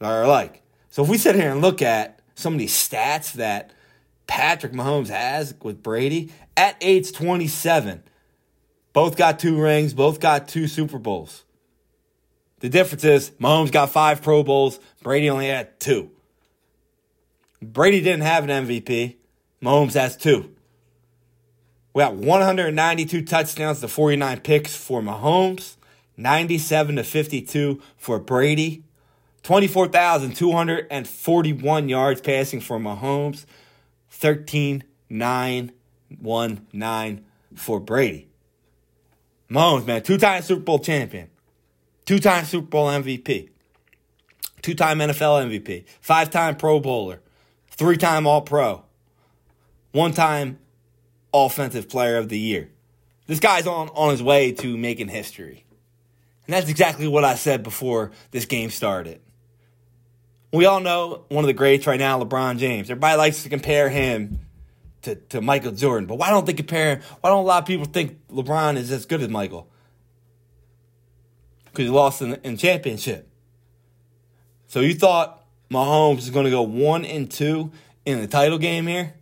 Are 0.00 0.22
alike. 0.22 0.62
So 0.90 1.02
if 1.02 1.08
we 1.08 1.18
sit 1.18 1.34
here 1.34 1.50
and 1.50 1.60
look 1.60 1.82
at 1.82 2.20
some 2.34 2.52
of 2.52 2.58
these 2.58 2.72
stats 2.72 3.32
that 3.32 3.72
Patrick 4.28 4.72
Mahomes 4.72 5.08
has 5.08 5.54
with 5.62 5.82
Brady 5.82 6.32
at 6.56 6.76
age 6.80 7.12
27, 7.12 8.02
both 8.92 9.16
got 9.16 9.38
two 9.38 9.60
rings, 9.60 9.94
both 9.94 10.20
got 10.20 10.48
two 10.48 10.68
Super 10.68 10.98
Bowls. 10.98 11.44
The 12.60 12.68
difference 12.68 13.04
is 13.04 13.30
Mahomes 13.40 13.72
got 13.72 13.90
five 13.90 14.22
Pro 14.22 14.42
Bowls, 14.42 14.78
Brady 15.02 15.30
only 15.30 15.48
had 15.48 15.78
two. 15.80 16.10
Brady 17.60 18.00
didn't 18.00 18.22
have 18.22 18.48
an 18.48 18.66
MVP, 18.66 19.16
Mahomes 19.62 19.94
has 19.94 20.16
two. 20.16 20.54
We 21.94 22.02
got 22.02 22.14
192 22.14 23.24
touchdowns 23.24 23.80
to 23.80 23.88
49 23.88 24.40
picks 24.40 24.76
for 24.76 25.00
Mahomes, 25.02 25.76
97 26.18 26.96
to 26.96 27.04
52 27.04 27.80
for 27.96 28.18
Brady, 28.18 28.82
24,241 29.44 31.88
yards 31.88 32.20
passing 32.20 32.60
for 32.60 32.78
Mahomes, 32.78 33.46
13 34.10 34.84
9 35.08 35.72
1 36.20 36.66
9 36.72 37.24
for 37.54 37.80
Brady. 37.80 38.28
Mahomes, 39.48 39.86
man, 39.86 40.02
two 40.02 40.18
time 40.18 40.42
Super 40.42 40.62
Bowl 40.62 40.80
champion, 40.80 41.30
two 42.04 42.18
time 42.18 42.44
Super 42.44 42.66
Bowl 42.66 42.88
MVP, 42.88 43.48
two 44.60 44.74
time 44.74 44.98
NFL 44.98 45.48
MVP, 45.48 45.84
five 46.00 46.30
time 46.30 46.56
Pro 46.56 46.80
Bowler, 46.80 47.20
three 47.70 47.96
time 47.96 48.26
All 48.26 48.42
Pro, 48.42 48.82
one 49.92 50.12
time 50.12 50.58
Offensive 51.32 51.88
Player 51.88 52.16
of 52.16 52.28
the 52.28 52.38
Year. 52.38 52.70
This 53.26 53.40
guy's 53.40 53.66
on, 53.66 53.88
on 53.90 54.10
his 54.10 54.22
way 54.22 54.52
to 54.52 54.76
making 54.76 55.08
history. 55.08 55.64
And 56.48 56.54
that's 56.54 56.70
exactly 56.70 57.06
what 57.06 57.24
I 57.24 57.34
said 57.34 57.62
before 57.62 58.10
this 58.30 58.46
game 58.46 58.70
started. 58.70 59.20
We 60.50 60.64
all 60.64 60.80
know 60.80 61.26
one 61.28 61.44
of 61.44 61.46
the 61.46 61.52
greats 61.52 61.86
right 61.86 62.00
now, 62.00 62.18
LeBron 62.24 62.56
James. 62.56 62.90
Everybody 62.90 63.18
likes 63.18 63.42
to 63.42 63.50
compare 63.50 63.90
him 63.90 64.40
to, 65.02 65.14
to 65.14 65.42
Michael 65.42 65.72
Jordan. 65.72 66.06
But 66.06 66.16
why 66.16 66.30
don't 66.30 66.46
they 66.46 66.54
compare 66.54 66.96
him? 66.96 67.02
Why 67.20 67.28
don't 67.28 67.40
a 67.40 67.46
lot 67.46 67.62
of 67.62 67.66
people 67.66 67.84
think 67.84 68.26
LeBron 68.28 68.78
is 68.78 68.90
as 68.90 69.04
good 69.04 69.20
as 69.20 69.28
Michael? 69.28 69.68
Because 71.66 71.84
he 71.84 71.90
lost 71.90 72.22
in, 72.22 72.36
in 72.36 72.56
championship. 72.56 73.28
So 74.68 74.80
you 74.80 74.94
thought 74.94 75.44
Mahomes 75.70 76.20
is 76.20 76.30
going 76.30 76.46
to 76.46 76.50
go 76.50 76.62
one 76.62 77.04
and 77.04 77.30
two 77.30 77.72
in 78.06 78.22
the 78.22 78.26
title 78.26 78.56
game 78.56 78.86
here? 78.86 79.12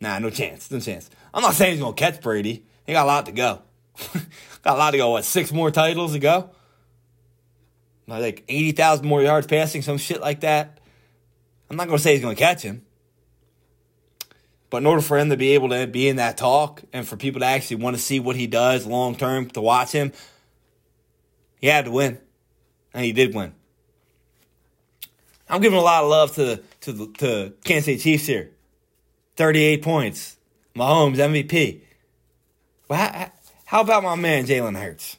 Nah, 0.00 0.20
no 0.20 0.30
chance. 0.30 0.70
No 0.70 0.78
chance. 0.78 1.10
I'm 1.34 1.42
not 1.42 1.54
saying 1.54 1.72
he's 1.72 1.80
going 1.80 1.94
to 1.94 1.98
catch 1.98 2.20
Brady. 2.20 2.64
He 2.86 2.92
got 2.92 3.02
a 3.02 3.08
lot 3.08 3.26
to 3.26 3.32
go. 3.32 3.62
got 4.66 4.76
a 4.76 4.78
lot 4.78 4.90
to 4.90 4.96
go. 4.96 5.10
What, 5.10 5.24
six 5.24 5.52
more 5.52 5.70
titles 5.70 6.12
to 6.12 6.18
go? 6.18 6.50
Like 8.08 8.44
80,000 8.48 9.06
more 9.06 9.22
yards 9.22 9.46
passing, 9.46 9.82
some 9.82 9.98
shit 9.98 10.20
like 10.20 10.40
that. 10.40 10.78
I'm 11.70 11.76
not 11.76 11.88
to 11.88 11.98
say 11.98 12.16
he's 12.16 12.22
to 12.22 12.34
catch 12.34 12.62
him. 12.62 12.84
But 14.68 14.78
in 14.78 14.86
order 14.86 15.02
for 15.02 15.18
him 15.18 15.30
to 15.30 15.36
be 15.36 15.50
able 15.50 15.68
to 15.68 15.86
be 15.86 16.08
in 16.08 16.16
that 16.16 16.36
talk 16.36 16.82
and 16.92 17.06
for 17.06 17.16
people 17.16 17.40
to 17.40 17.46
actually 17.46 17.76
want 17.76 17.96
to 17.96 18.02
see 18.02 18.18
what 18.18 18.34
he 18.34 18.48
does 18.48 18.84
long 18.86 19.14
term 19.14 19.48
to 19.50 19.60
watch 19.60 19.92
him, 19.92 20.12
he 21.60 21.68
had 21.68 21.84
to 21.84 21.90
win. 21.92 22.18
And 22.92 23.04
he 23.04 23.12
did 23.12 23.34
win. 23.34 23.54
I'm 25.48 25.60
giving 25.60 25.78
a 25.78 25.82
lot 25.82 26.02
of 26.02 26.10
love 26.10 26.34
to 26.34 26.60
to 26.80 26.92
the 26.92 27.06
to 27.18 27.52
Kansas 27.64 27.84
City 27.84 27.98
Chiefs 27.98 28.26
here. 28.26 28.50
38 29.36 29.82
points. 29.82 30.36
Mahomes 30.74 31.16
MVP. 31.16 31.82
But 32.88 32.96
how, 32.96 33.32
how 33.66 33.80
about 33.80 34.04
my 34.04 34.14
man 34.14 34.46
Jalen 34.46 34.80
Hurts? 34.80 35.18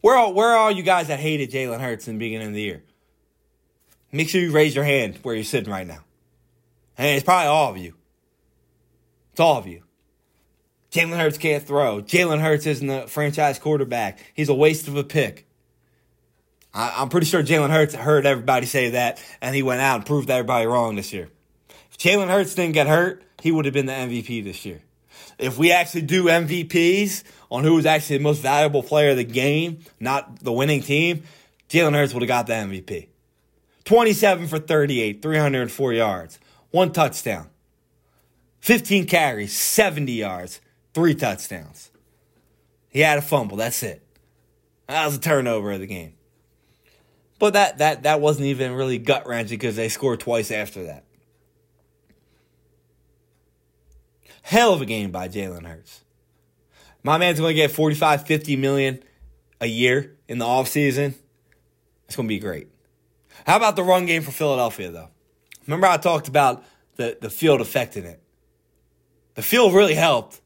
Where 0.00 0.16
are, 0.16 0.32
where 0.32 0.48
are 0.48 0.56
all 0.56 0.70
you 0.70 0.82
guys 0.82 1.08
that 1.08 1.20
hated 1.20 1.50
Jalen 1.50 1.80
Hurts 1.80 2.08
in 2.08 2.14
the 2.14 2.18
beginning 2.18 2.48
of 2.48 2.54
the 2.54 2.62
year? 2.62 2.82
Make 4.10 4.30
sure 4.30 4.40
you 4.40 4.50
raise 4.50 4.74
your 4.74 4.84
hand 4.84 5.18
where 5.22 5.34
you're 5.34 5.44
sitting 5.44 5.70
right 5.70 5.86
now. 5.86 6.00
And 6.96 7.08
it's 7.08 7.24
probably 7.24 7.48
all 7.48 7.70
of 7.70 7.76
you. 7.76 7.94
It's 9.32 9.40
all 9.40 9.58
of 9.58 9.66
you. 9.66 9.82
Jalen 10.90 11.18
Hurts 11.18 11.36
can't 11.36 11.62
throw. 11.62 12.00
Jalen 12.00 12.40
Hurts 12.40 12.64
isn't 12.66 12.88
a 12.88 13.06
franchise 13.06 13.58
quarterback. 13.58 14.18
He's 14.32 14.48
a 14.48 14.54
waste 14.54 14.88
of 14.88 14.96
a 14.96 15.04
pick. 15.04 15.46
I, 16.72 17.02
am 17.02 17.10
pretty 17.10 17.26
sure 17.26 17.42
Jalen 17.42 17.70
Hurts 17.70 17.94
heard 17.94 18.24
everybody 18.24 18.64
say 18.64 18.90
that, 18.90 19.22
and 19.42 19.54
he 19.54 19.62
went 19.62 19.82
out 19.82 19.96
and 19.96 20.06
proved 20.06 20.30
everybody 20.30 20.66
wrong 20.66 20.96
this 20.96 21.12
year. 21.12 21.28
If 21.90 21.98
Jalen 21.98 22.28
Hurts 22.28 22.54
didn't 22.54 22.72
get 22.72 22.86
hurt, 22.86 23.22
he 23.42 23.52
would 23.52 23.66
have 23.66 23.74
been 23.74 23.86
the 23.86 23.92
MVP 23.92 24.42
this 24.42 24.64
year. 24.64 24.80
If 25.38 25.58
we 25.58 25.72
actually 25.72 26.02
do 26.02 26.24
MVPs 26.24 27.22
on 27.50 27.64
who 27.64 27.74
was 27.74 27.86
actually 27.86 28.18
the 28.18 28.24
most 28.24 28.42
valuable 28.42 28.82
player 28.82 29.10
of 29.10 29.16
the 29.16 29.24
game, 29.24 29.80
not 29.98 30.40
the 30.42 30.52
winning 30.52 30.82
team, 30.82 31.24
Jalen 31.68 31.94
Hurts 31.94 32.12
would 32.12 32.22
have 32.22 32.28
got 32.28 32.46
the 32.46 32.52
MVP. 32.52 33.08
27 33.84 34.46
for 34.46 34.58
38, 34.58 35.22
304 35.22 35.92
yards, 35.92 36.38
one 36.70 36.92
touchdown, 36.92 37.48
15 38.60 39.06
carries, 39.06 39.56
70 39.56 40.12
yards, 40.12 40.60
three 40.94 41.14
touchdowns. 41.14 41.90
He 42.88 43.00
had 43.00 43.18
a 43.18 43.22
fumble. 43.22 43.56
That's 43.56 43.82
it. 43.82 44.02
That 44.86 45.06
was 45.06 45.16
a 45.16 45.20
turnover 45.20 45.72
of 45.72 45.80
the 45.80 45.86
game. 45.86 46.14
But 47.38 47.54
that 47.54 47.78
that 47.78 48.02
that 48.02 48.20
wasn't 48.20 48.46
even 48.46 48.72
really 48.72 48.98
gut 48.98 49.26
wrenching 49.26 49.56
because 49.56 49.76
they 49.76 49.88
scored 49.88 50.20
twice 50.20 50.50
after 50.50 50.84
that. 50.84 51.04
Hell 54.42 54.72
of 54.72 54.80
a 54.80 54.86
game 54.86 55.10
by 55.10 55.28
Jalen 55.28 55.66
Hurts. 55.66 56.04
My 57.02 57.18
man's 57.18 57.40
going 57.40 57.50
to 57.50 57.54
get 57.54 57.70
45, 57.70 58.26
50 58.26 58.56
million 58.56 59.02
a 59.60 59.66
year 59.66 60.16
in 60.28 60.38
the 60.38 60.44
offseason. 60.44 61.14
It's 62.06 62.16
going 62.16 62.28
to 62.28 62.34
be 62.34 62.38
great. 62.38 62.68
How 63.46 63.56
about 63.56 63.76
the 63.76 63.82
run 63.82 64.06
game 64.06 64.22
for 64.22 64.32
Philadelphia, 64.32 64.90
though? 64.90 65.08
Remember, 65.66 65.86
I 65.86 65.96
talked 65.96 66.28
about 66.28 66.64
the, 66.96 67.16
the 67.20 67.30
field 67.30 67.60
affecting 67.60 68.04
it. 68.04 68.20
The 69.34 69.42
field 69.42 69.72
really 69.72 69.94
helped 69.94 70.40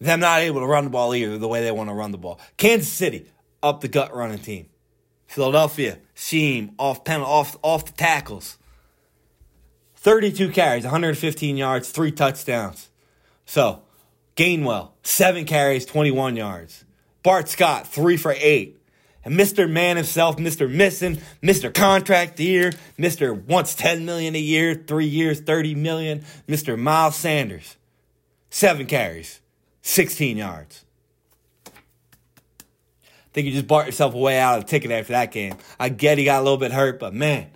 them 0.00 0.20
not 0.20 0.40
able 0.40 0.60
to 0.60 0.66
run 0.66 0.84
the 0.84 0.90
ball 0.90 1.14
either 1.14 1.38
the 1.38 1.48
way 1.48 1.62
they 1.62 1.72
want 1.72 1.90
to 1.90 1.94
run 1.94 2.12
the 2.12 2.18
ball. 2.18 2.40
Kansas 2.56 2.90
City, 2.90 3.26
up 3.62 3.80
the 3.80 3.88
gut 3.88 4.14
running 4.14 4.38
team. 4.38 4.68
Philadelphia, 5.26 5.98
seam, 6.14 6.72
off 6.78 7.04
pen, 7.04 7.20
off, 7.20 7.56
off 7.62 7.84
the 7.84 7.92
tackles. 7.92 8.56
32 10.00 10.50
carries, 10.50 10.84
115 10.84 11.56
yards, 11.56 11.90
three 11.90 12.12
touchdowns. 12.12 12.88
So, 13.44 13.82
Gainwell, 14.36 14.90
seven 15.02 15.44
carries, 15.44 15.84
21 15.84 16.36
yards. 16.36 16.84
Bart 17.24 17.48
Scott, 17.48 17.88
three 17.88 18.16
for 18.16 18.34
eight. 18.38 18.76
And 19.24 19.34
Mr. 19.34 19.68
Man 19.68 19.96
himself, 19.96 20.36
Mr. 20.36 20.70
Missing, 20.70 21.18
Mr. 21.42 21.74
Contract 21.74 22.38
Year, 22.38 22.72
Mr. 22.96 23.44
Wants 23.46 23.74
10 23.74 24.04
million 24.04 24.36
a 24.36 24.38
year, 24.38 24.74
three 24.74 25.06
years, 25.06 25.40
30 25.40 25.74
million, 25.74 26.24
Mr. 26.46 26.78
Miles 26.78 27.16
Sanders, 27.16 27.76
seven 28.50 28.86
carries, 28.86 29.40
16 29.82 30.36
yards. 30.36 30.84
I 31.66 31.70
think 33.32 33.46
you 33.46 33.52
just 33.52 33.66
bought 33.66 33.86
yourself 33.86 34.14
a 34.14 34.18
way 34.18 34.38
out 34.38 34.58
of 34.58 34.64
the 34.64 34.70
ticket 34.70 34.92
after 34.92 35.12
that 35.12 35.32
game. 35.32 35.56
I 35.78 35.88
get 35.88 36.18
he 36.18 36.24
got 36.24 36.40
a 36.40 36.44
little 36.44 36.56
bit 36.56 36.72
hurt, 36.72 37.00
but 37.00 37.12
man, 37.12 37.50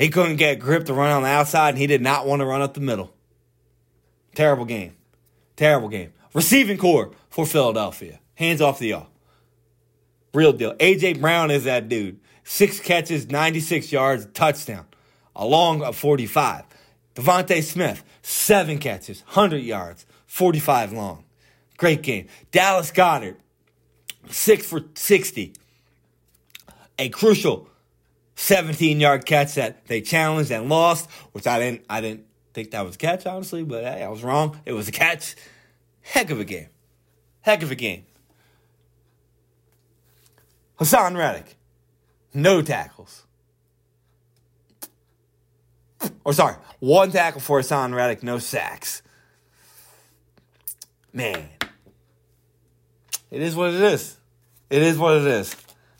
he 0.00 0.08
couldn't 0.08 0.36
get 0.36 0.58
grip 0.58 0.86
to 0.86 0.94
run 0.94 1.10
on 1.10 1.22
the 1.22 1.28
outside, 1.28 1.70
and 1.70 1.78
he 1.78 1.86
did 1.86 2.00
not 2.00 2.26
want 2.26 2.40
to 2.40 2.46
run 2.46 2.62
up 2.62 2.72
the 2.72 2.80
middle. 2.80 3.12
Terrible 4.34 4.64
game. 4.64 4.96
Terrible 5.56 5.88
game. 5.88 6.14
Receiving 6.32 6.78
corps 6.78 7.10
for 7.28 7.44
Philadelphia. 7.44 8.18
Hands 8.34 8.62
off 8.62 8.78
the 8.78 8.88
y'all. 8.88 9.08
Real 10.32 10.54
deal. 10.54 10.74
AJ 10.76 11.20
Brown 11.20 11.50
is 11.50 11.64
that 11.64 11.90
dude. 11.90 12.18
Six 12.44 12.80
catches, 12.80 13.30
96 13.30 13.92
yards, 13.92 14.26
touchdown. 14.32 14.86
A 15.36 15.92
45. 15.92 16.64
DeVonta 17.14 17.62
Smith, 17.62 18.02
seven 18.22 18.78
catches, 18.78 19.20
100 19.22 19.58
yards, 19.58 20.06
45 20.26 20.92
long. 20.94 21.24
Great 21.76 22.02
game. 22.02 22.28
Dallas 22.52 22.90
Goedert, 22.90 23.36
six 24.30 24.64
for 24.64 24.82
60. 24.94 25.52
A 26.98 27.08
crucial 27.10 27.69
17 28.40 29.00
yard 29.00 29.26
catch 29.26 29.54
that 29.56 29.86
they 29.86 30.00
challenged 30.00 30.50
and 30.50 30.70
lost, 30.70 31.10
which 31.32 31.46
I 31.46 31.58
didn't 31.58 31.84
I 31.90 32.00
didn't 32.00 32.24
think 32.54 32.70
that 32.70 32.86
was 32.86 32.94
a 32.94 32.98
catch, 32.98 33.26
honestly, 33.26 33.62
but 33.62 33.84
hey, 33.84 34.02
I 34.02 34.08
was 34.08 34.24
wrong. 34.24 34.58
It 34.64 34.72
was 34.72 34.88
a 34.88 34.92
catch. 34.92 35.36
Heck 36.00 36.30
of 36.30 36.40
a 36.40 36.44
game. 36.44 36.68
Heck 37.42 37.62
of 37.62 37.70
a 37.70 37.74
game. 37.74 38.06
Haason 40.78 41.16
Reddick, 41.18 41.58
no 42.32 42.62
tackles. 42.62 43.24
Or 46.24 46.32
sorry, 46.32 46.56
one 46.78 47.10
tackle 47.10 47.42
for 47.42 47.60
Haason 47.60 47.94
Reddick, 47.94 48.22
no 48.22 48.38
sacks. 48.38 49.02
Man, 51.12 51.46
it 53.30 53.42
is 53.42 53.54
what 53.54 53.74
it 53.74 53.82
is. 53.82 54.16
It 54.70 54.80
is 54.80 54.96
what 54.96 55.18
it 55.18 55.26
is. 55.26 55.54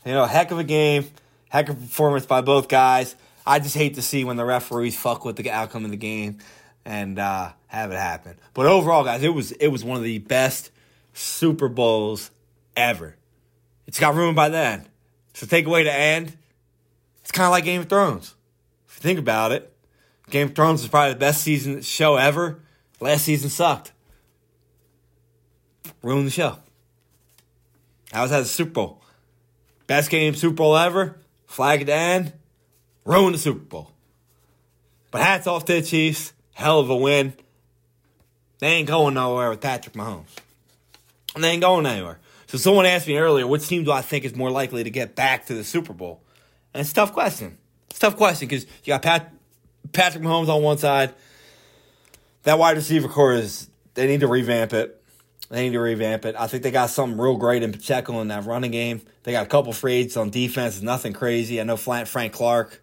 You 0.07 0.13
know, 0.13 0.25
heck 0.25 0.51
of 0.51 0.59
a 0.59 0.65
game, 0.65 1.11
heck 1.51 1.69
of 1.69 1.77
a 1.77 1.81
performance 1.81 2.25
by 2.25 2.41
both 2.41 2.69
guys. 2.69 3.15
I 3.47 3.59
just 3.59 3.77
hate 3.77 3.95
to 3.97 4.03
see 4.03 4.25
when 4.25 4.37
the 4.37 4.45
referees 4.45 4.99
fuck 4.99 5.25
with 5.25 5.37
the 5.37 5.51
outcome 5.51 5.85
of 5.85 5.91
the 5.91 5.97
game 5.99 6.39
and 6.85 7.19
uh, 7.19 7.51
have 7.67 7.93
it 7.93 7.97
happen. 7.97 8.37
But 8.55 8.67
overall, 8.67 9.05
guys, 9.05 9.23
it 9.23 9.35
was 9.35 9.53
it 9.53 9.69
was 9.69 9.85
one 9.85 9.99
of 9.99 10.03
the 10.03 10.19
best 10.19 10.71
Super 11.13 11.69
Bowls 11.69 12.31
ever. 12.77 13.17
It's 13.87 13.99
got 13.99 14.15
ruined 14.15 14.37
by 14.37 14.49
the 14.49 14.59
end. 14.59 14.89
So 15.35 15.47
take 15.47 15.67
away 15.67 15.85
the 15.85 15.93
end, 15.93 16.37
it's 17.21 17.33
kind 17.33 17.47
of 17.47 17.51
like 17.51 17.65
Game 17.65 17.83
of 17.83 17.89
Thrones. 17.89 18.35
If 18.89 18.97
you 18.97 19.03
think 19.03 19.19
about 19.19 19.53
it, 19.53 19.73
Game 20.31 20.49
of 20.49 20.55
Thrones 20.55 20.83
is 20.83 20.89
probably 20.89 21.13
the 21.13 21.19
best 21.19 21.43
season 21.43 21.83
show 21.83 22.17
ever. 22.17 22.61
Last 23.01 23.25
season 23.25 23.51
sucked. 23.51 23.93
Ruined 26.03 26.27
the 26.27 26.31
show. 26.31 26.59
I 28.13 28.23
was 28.23 28.33
at 28.33 28.41
the 28.41 28.47
Super 28.47 28.73
Bowl. 28.73 29.03
Best 29.87 30.11
game 30.11 30.35
Super 30.35 30.55
Bowl 30.55 30.77
ever. 30.77 31.20
Flag 31.51 31.81
at 31.81 31.87
the 31.89 31.95
end. 31.95 32.33
Ruined 33.05 33.35
the 33.35 33.39
Super 33.39 33.59
Bowl. 33.59 33.91
But 35.11 35.23
hats 35.23 35.49
off 35.49 35.65
to 35.65 35.73
the 35.73 35.83
Chiefs. 35.83 36.33
Hell 36.53 36.79
of 36.79 36.89
a 36.89 36.95
win. 36.95 37.35
They 38.61 38.69
ain't 38.69 38.87
going 38.87 39.15
nowhere 39.15 39.51
with 39.51 39.61
Patrick 39.61 39.97
Mahomes. 39.97 40.29
And 41.35 41.43
they 41.43 41.51
ain't 41.51 41.61
going 41.61 41.87
anywhere. 41.87 42.21
So 42.47 42.57
someone 42.57 42.87
asked 42.87 43.09
me 43.09 43.19
earlier, 43.19 43.49
which 43.49 43.67
team 43.67 43.83
do 43.83 43.91
I 43.91 44.01
think 44.01 44.25
is 44.25 44.37
more 44.37 44.53
likely 44.53 44.85
to 44.85 44.91
get 44.91 45.17
back 45.17 45.47
to 45.47 45.55
the 45.55 45.65
Super 45.65 45.93
Bowl? 45.93 46.23
And 46.73 46.83
it's 46.83 46.93
a 46.93 46.95
tough 46.95 47.13
question. 47.13 47.59
It's 47.89 47.99
a 47.99 48.03
tough 48.03 48.17
question 48.17 48.47
because 48.47 48.65
you 48.85 48.93
got 48.93 49.03
Pat, 49.03 49.35
Patrick 49.93 50.23
Mahomes 50.23 50.49
on 50.49 50.63
one 50.63 50.79
side. 50.79 51.13
That 52.45 52.61
wide 52.61 52.77
receiver 52.77 53.09
corps 53.09 53.35
is 53.35 53.69
they 53.95 54.07
need 54.07 54.21
to 54.21 54.29
revamp 54.29 54.73
it. 54.73 55.00
They 55.51 55.65
need 55.65 55.73
to 55.73 55.81
revamp 55.81 56.25
it. 56.25 56.37
I 56.39 56.47
think 56.47 56.63
they 56.63 56.71
got 56.71 56.91
something 56.91 57.19
real 57.19 57.37
great 57.37 57.65
in 57.65 57.73
Pacheco 57.73 58.21
in 58.21 58.29
that 58.29 58.47
running 58.47 58.71
game. 58.71 59.03
They 59.25 59.33
got 59.33 59.45
a 59.45 59.49
couple 59.49 59.73
free 59.73 59.95
agents 59.95 60.17
on 60.17 60.31
defense. 60.31 60.81
nothing 60.81 61.13
crazy. 61.13 61.61
I 61.61 61.65
know 61.65 61.77
Frank 61.77 62.33
Clark, 62.33 62.81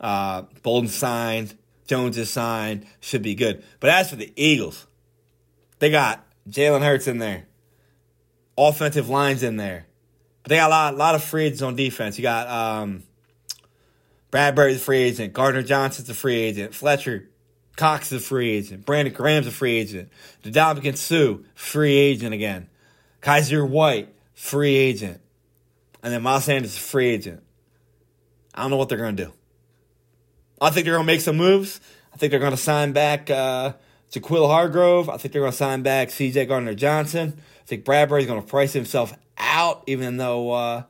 uh, 0.00 0.42
Bolton 0.64 0.88
signed, 0.88 1.56
Jones 1.86 2.18
is 2.18 2.28
signed. 2.28 2.86
Should 3.00 3.22
be 3.22 3.36
good. 3.36 3.62
But 3.78 3.90
as 3.90 4.10
for 4.10 4.16
the 4.16 4.32
Eagles, 4.34 4.88
they 5.78 5.90
got 5.90 6.26
Jalen 6.50 6.82
Hurts 6.82 7.06
in 7.06 7.18
there, 7.18 7.46
offensive 8.56 9.08
lines 9.08 9.44
in 9.44 9.56
there. 9.56 9.86
But 10.42 10.50
they 10.50 10.56
got 10.56 10.68
a 10.68 10.70
lot, 10.70 10.94
a 10.94 10.96
lot 10.96 11.14
of 11.14 11.22
free 11.22 11.44
agents 11.44 11.62
on 11.62 11.76
defense. 11.76 12.18
You 12.18 12.22
got 12.22 12.48
um, 12.48 13.04
Bradberry's 14.32 14.82
free 14.82 15.02
agent. 15.02 15.32
Gardner 15.34 15.62
Johnson's 15.62 16.10
a 16.10 16.14
free 16.14 16.36
agent. 16.36 16.74
Fletcher 16.74 17.27
Cox 17.78 18.10
is 18.10 18.20
a 18.20 18.26
free 18.26 18.50
agent. 18.50 18.84
Brandon 18.84 19.14
Graham's 19.14 19.46
a 19.46 19.52
free 19.52 19.76
agent. 19.76 20.10
The 20.42 20.50
Ndamukong 20.50 20.96
Suh, 20.96 21.38
free 21.54 21.96
agent 21.96 22.34
again. 22.34 22.68
Kyzir 23.22 23.66
White, 23.66 24.12
free 24.34 24.74
agent. 24.74 25.20
And 26.02 26.12
then 26.12 26.22
Miles 26.22 26.44
Sanders, 26.44 26.72
is 26.72 26.76
a 26.76 26.80
free 26.80 27.06
agent. 27.06 27.40
I 28.52 28.62
don't 28.62 28.72
know 28.72 28.76
what 28.78 28.88
they're 28.88 28.98
going 28.98 29.16
to 29.16 29.24
do. 29.26 29.32
I 30.60 30.70
think 30.70 30.86
they're 30.86 30.94
going 30.94 31.06
to 31.06 31.12
make 31.12 31.20
some 31.20 31.36
moves. 31.36 31.80
I 32.12 32.16
think 32.16 32.32
they're 32.32 32.40
going 32.40 32.50
to 32.50 32.56
sign 32.56 32.90
back 32.90 33.30
uh, 33.30 33.74
Jaquil 34.10 34.48
Hargrave. 34.48 35.08
I 35.08 35.16
think 35.16 35.32
they're 35.32 35.42
going 35.42 35.52
to 35.52 35.56
sign 35.56 35.82
back 35.82 36.08
CJ 36.08 36.48
Gardner 36.48 36.74
Johnson. 36.74 37.34
I 37.38 37.64
think 37.64 37.84
Bradberry's 37.84 38.26
going 38.26 38.42
to 38.42 38.46
price 38.46 38.72
himself 38.72 39.16
out, 39.38 39.84
even 39.86 40.16
though 40.16 40.50
uh, 40.50 40.82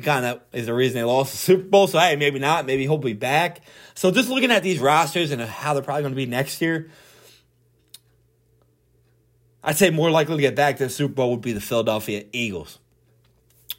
he 0.00 0.04
kind 0.04 0.24
of 0.24 0.40
is 0.52 0.66
the 0.66 0.72
reason 0.72 0.94
they 0.94 1.04
lost 1.04 1.32
the 1.32 1.38
Super 1.38 1.68
Bowl. 1.68 1.86
So, 1.86 1.98
hey, 1.98 2.16
maybe 2.16 2.38
not. 2.38 2.64
Maybe 2.64 2.82
he'll 2.84 2.96
be 2.96 3.12
back. 3.12 3.60
So, 3.94 4.10
just 4.10 4.30
looking 4.30 4.50
at 4.50 4.62
these 4.62 4.78
rosters 4.78 5.30
and 5.30 5.42
how 5.42 5.74
they're 5.74 5.82
probably 5.82 6.02
going 6.02 6.12
to 6.12 6.16
be 6.16 6.26
next 6.26 6.62
year, 6.62 6.90
I'd 9.62 9.76
say 9.76 9.90
more 9.90 10.10
likely 10.10 10.36
to 10.36 10.40
get 10.40 10.56
back 10.56 10.78
to 10.78 10.84
the 10.84 10.90
Super 10.90 11.12
Bowl 11.12 11.32
would 11.32 11.42
be 11.42 11.52
the 11.52 11.60
Philadelphia 11.60 12.24
Eagles. 12.32 12.78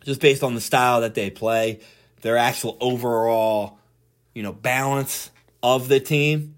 Just 0.06 0.22
based 0.22 0.44
on 0.44 0.54
the 0.54 0.62
style 0.62 1.02
that 1.02 1.16
they 1.16 1.32
play, 1.32 1.80
their 2.22 2.38
actual 2.38 2.78
overall, 2.80 3.80
you 4.36 4.44
know, 4.44 4.54
balance 4.54 5.32
of 5.64 5.88
the 5.88 6.00
team 6.00 6.56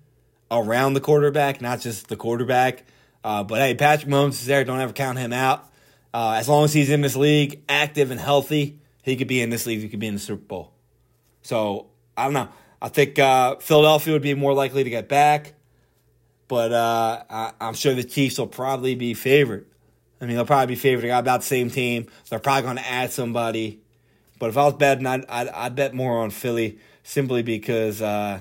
around 0.51 0.93
the 0.93 1.01
quarterback, 1.01 1.61
not 1.61 1.79
just 1.79 2.09
the 2.09 2.17
quarterback. 2.17 2.83
Uh, 3.23 3.43
but 3.43 3.59
hey, 3.59 3.75
Patrick 3.75 4.11
Mahomes 4.11 4.31
is 4.31 4.45
there. 4.45 4.63
Don't 4.65 4.79
ever 4.79 4.93
count 4.93 5.17
him 5.17 5.31
out. 5.31 5.69
Uh, 6.13 6.35
as 6.37 6.47
long 6.49 6.65
as 6.65 6.73
he's 6.73 6.89
in 6.89 7.01
this 7.01 7.15
league, 7.15 7.63
active 7.67 8.11
and 8.11 8.19
healthy, 8.19 8.79
he 9.03 9.15
could 9.15 9.27
be 9.27 9.41
in 9.41 9.51
this 9.51 9.67
league. 9.67 9.81
He 9.81 9.89
could 9.89 9.99
be 9.99 10.07
in 10.07 10.15
the 10.15 10.19
Super 10.19 10.41
Bowl. 10.41 10.73
So 11.43 11.87
I 12.17 12.23
don't 12.23 12.33
know. 12.33 12.49
I 12.81 12.89
think 12.89 13.19
uh, 13.19 13.57
Philadelphia 13.57 14.13
would 14.13 14.21
be 14.21 14.33
more 14.33 14.53
likely 14.53 14.83
to 14.83 14.89
get 14.89 15.07
back, 15.07 15.53
but 16.47 16.71
uh, 16.73 17.23
I, 17.29 17.53
am 17.61 17.75
sure 17.75 17.93
the 17.93 18.03
Chiefs 18.03 18.37
will 18.37 18.47
probably 18.47 18.95
be 18.95 19.13
favored. 19.13 19.67
I 20.19 20.25
mean, 20.25 20.35
they'll 20.35 20.45
probably 20.45 20.75
be 20.75 20.79
favored. 20.79 21.01
They 21.01 21.07
got 21.07 21.19
about 21.19 21.41
the 21.41 21.47
same 21.47 21.69
team. 21.69 22.07
They're 22.29 22.39
probably 22.39 22.63
going 22.63 22.77
to 22.77 22.89
add 22.89 23.11
somebody. 23.11 23.81
But 24.39 24.49
if 24.49 24.57
I 24.57 24.65
was 24.65 24.73
betting, 24.73 25.05
I'd, 25.05 25.25
I'd, 25.27 25.47
I'd 25.49 25.75
bet 25.75 25.93
more 25.93 26.19
on 26.19 26.29
Philly 26.29 26.79
simply 27.03 27.43
because 27.43 28.01
uh, 28.01 28.39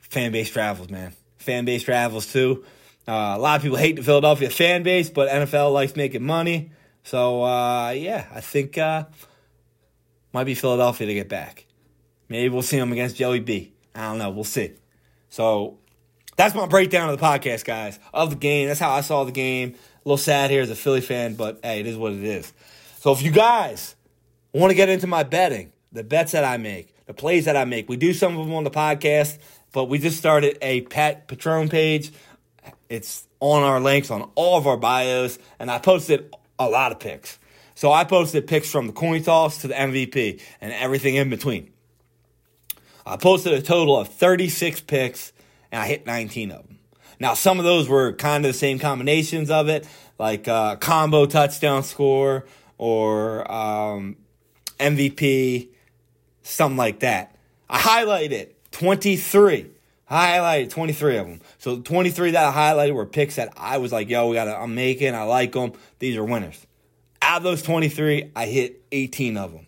fan 0.00 0.32
base 0.32 0.50
travels, 0.50 0.90
man. 0.90 1.12
Fan 1.38 1.64
base 1.64 1.82
travels 1.82 2.32
too. 2.32 2.64
Uh, 3.06 3.34
a 3.36 3.38
lot 3.38 3.56
of 3.56 3.62
people 3.62 3.76
hate 3.76 3.96
the 3.96 4.02
Philadelphia 4.02 4.50
fan 4.50 4.82
base, 4.82 5.10
but 5.10 5.28
NFL 5.28 5.72
likes 5.72 5.96
making 5.96 6.22
money. 6.22 6.70
So 7.04 7.44
uh, 7.44 7.90
yeah, 7.90 8.26
I 8.34 8.40
think 8.40 8.76
uh, 8.76 9.04
might 10.32 10.44
be 10.44 10.54
Philadelphia 10.54 11.06
to 11.06 11.14
get 11.14 11.28
back. 11.28 11.66
Maybe 12.28 12.48
we'll 12.48 12.62
see 12.62 12.78
them 12.78 12.90
against 12.92 13.16
Joey 13.16 13.40
B. 13.40 13.72
I 13.94 14.08
don't 14.08 14.18
know. 14.18 14.30
We'll 14.30 14.44
see. 14.44 14.72
So 15.28 15.78
that's 16.36 16.54
my 16.54 16.66
breakdown 16.66 17.10
of 17.10 17.18
the 17.18 17.24
podcast, 17.24 17.64
guys, 17.64 17.98
of 18.12 18.30
the 18.30 18.36
game. 18.36 18.68
That's 18.68 18.80
how 18.80 18.90
I 18.90 19.02
saw 19.02 19.24
the 19.24 19.32
game. 19.32 19.74
A 19.74 20.08
little 20.08 20.16
sad 20.16 20.50
here 20.50 20.62
as 20.62 20.70
a 20.70 20.74
Philly 20.74 21.00
fan, 21.00 21.34
but 21.34 21.60
hey, 21.62 21.80
it 21.80 21.86
is 21.86 21.96
what 21.96 22.12
it 22.12 22.24
is. 22.24 22.52
So 22.98 23.12
if 23.12 23.22
you 23.22 23.30
guys 23.30 23.94
want 24.52 24.70
to 24.70 24.74
get 24.74 24.88
into 24.88 25.06
my 25.06 25.22
betting, 25.22 25.72
the 25.92 26.02
bets 26.02 26.32
that 26.32 26.44
I 26.44 26.56
make, 26.56 26.94
the 27.06 27.14
plays 27.14 27.44
that 27.44 27.56
I 27.56 27.64
make, 27.64 27.88
we 27.88 27.96
do 27.96 28.14
some 28.14 28.36
of 28.38 28.46
them 28.46 28.54
on 28.54 28.64
the 28.64 28.70
podcast, 28.70 29.38
but 29.72 29.84
we 29.84 29.98
just 29.98 30.16
started 30.16 30.58
a 30.62 30.80
Pat 30.82 31.28
Patreon 31.28 31.70
page. 31.70 32.12
It's 32.88 33.28
on 33.40 33.62
our 33.62 33.80
links 33.80 34.10
on 34.10 34.30
all 34.34 34.56
of 34.56 34.66
our 34.66 34.76
bios, 34.76 35.38
and 35.58 35.70
I 35.70 35.78
posted 35.78 36.34
a 36.58 36.68
lot 36.68 36.92
of 36.92 37.00
picks. 37.00 37.38
So 37.74 37.92
I 37.92 38.04
posted 38.04 38.46
picks 38.46 38.70
from 38.70 38.86
the 38.86 38.92
coin 38.92 39.22
toss 39.22 39.62
to 39.62 39.68
the 39.68 39.74
MVP 39.74 40.40
and 40.60 40.72
everything 40.72 41.16
in 41.16 41.28
between. 41.28 41.70
I 43.06 43.16
posted 43.16 43.52
a 43.52 43.60
total 43.60 43.98
of 43.98 44.08
36 44.08 44.80
picks 44.82 45.32
and 45.72 45.82
I 45.82 45.86
hit 45.86 46.06
19 46.06 46.52
of 46.52 46.66
them. 46.66 46.78
Now, 47.20 47.34
some 47.34 47.58
of 47.58 47.64
those 47.64 47.88
were 47.88 48.12
kind 48.12 48.44
of 48.44 48.52
the 48.52 48.58
same 48.58 48.78
combinations 48.78 49.50
of 49.50 49.68
it, 49.68 49.86
like 50.18 50.48
uh, 50.48 50.76
combo 50.76 51.26
touchdown 51.26 51.82
score 51.82 52.46
or 52.78 53.50
um, 53.50 54.16
MVP, 54.78 55.68
something 56.42 56.76
like 56.76 57.00
that. 57.00 57.36
I 57.68 57.78
highlighted 57.78 58.50
23. 58.72 59.73
Highlighted 60.10 60.70
23 60.70 61.16
of 61.16 61.26
them. 61.26 61.40
So 61.58 61.80
23 61.80 62.32
that 62.32 62.54
I 62.54 62.72
highlighted 62.72 62.94
were 62.94 63.06
picks 63.06 63.36
that 63.36 63.52
I 63.56 63.78
was 63.78 63.90
like, 63.92 64.08
yo, 64.08 64.28
we 64.28 64.34
got 64.34 64.48
I'm 64.48 64.74
making. 64.74 65.14
I 65.14 65.22
like 65.22 65.52
them. 65.52 65.72
These 65.98 66.16
are 66.16 66.24
winners. 66.24 66.66
Out 67.22 67.38
of 67.38 67.42
those 67.42 67.62
23, 67.62 68.32
I 68.36 68.46
hit 68.46 68.82
18 68.92 69.36
of 69.38 69.52
them. 69.52 69.66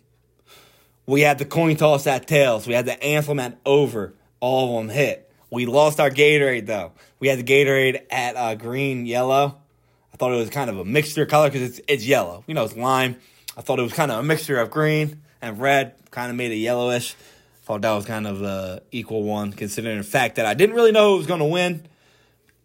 We 1.07 1.21
had 1.21 1.39
the 1.39 1.45
coin 1.45 1.75
toss 1.75 2.05
at 2.05 2.27
tails. 2.27 2.67
We 2.67 2.73
had 2.73 2.85
the 2.85 3.01
anthem 3.03 3.39
at 3.39 3.57
over. 3.65 4.13
All 4.39 4.77
of 4.77 4.85
them 4.87 4.95
hit. 4.95 5.31
We 5.49 5.65
lost 5.65 5.99
our 5.99 6.09
Gatorade 6.09 6.65
though. 6.65 6.91
We 7.19 7.29
had 7.29 7.39
the 7.39 7.43
Gatorade 7.43 8.01
at 8.11 8.35
uh, 8.35 8.55
green, 8.55 9.05
yellow. 9.05 9.57
I 10.13 10.17
thought 10.17 10.33
it 10.33 10.37
was 10.37 10.49
kind 10.49 10.69
of 10.69 10.77
a 10.77 10.85
mixture 10.85 11.25
color 11.25 11.49
because 11.49 11.61
it's 11.61 11.81
it's 11.87 12.05
yellow. 12.05 12.43
You 12.47 12.53
know, 12.53 12.63
it's 12.63 12.75
lime. 12.75 13.15
I 13.55 13.61
thought 13.61 13.79
it 13.79 13.83
was 13.83 13.93
kind 13.93 14.11
of 14.11 14.19
a 14.19 14.23
mixture 14.23 14.59
of 14.59 14.69
green 14.69 15.21
and 15.41 15.59
red, 15.59 15.95
kind 16.11 16.29
of 16.29 16.35
made 16.35 16.51
it 16.51 16.55
yellowish. 16.55 17.15
Thought 17.67 17.81
that 17.81 17.91
was 17.91 18.05
kind 18.05 18.25
of 18.25 18.41
a 18.43 18.81
equal 18.93 19.23
one, 19.23 19.51
considering 19.51 19.97
the 19.97 20.03
fact 20.05 20.37
that 20.37 20.45
I 20.45 20.53
didn't 20.53 20.73
really 20.73 20.93
know 20.93 21.11
who 21.11 21.17
was 21.17 21.27
going 21.27 21.41
to 21.41 21.45
win. 21.45 21.85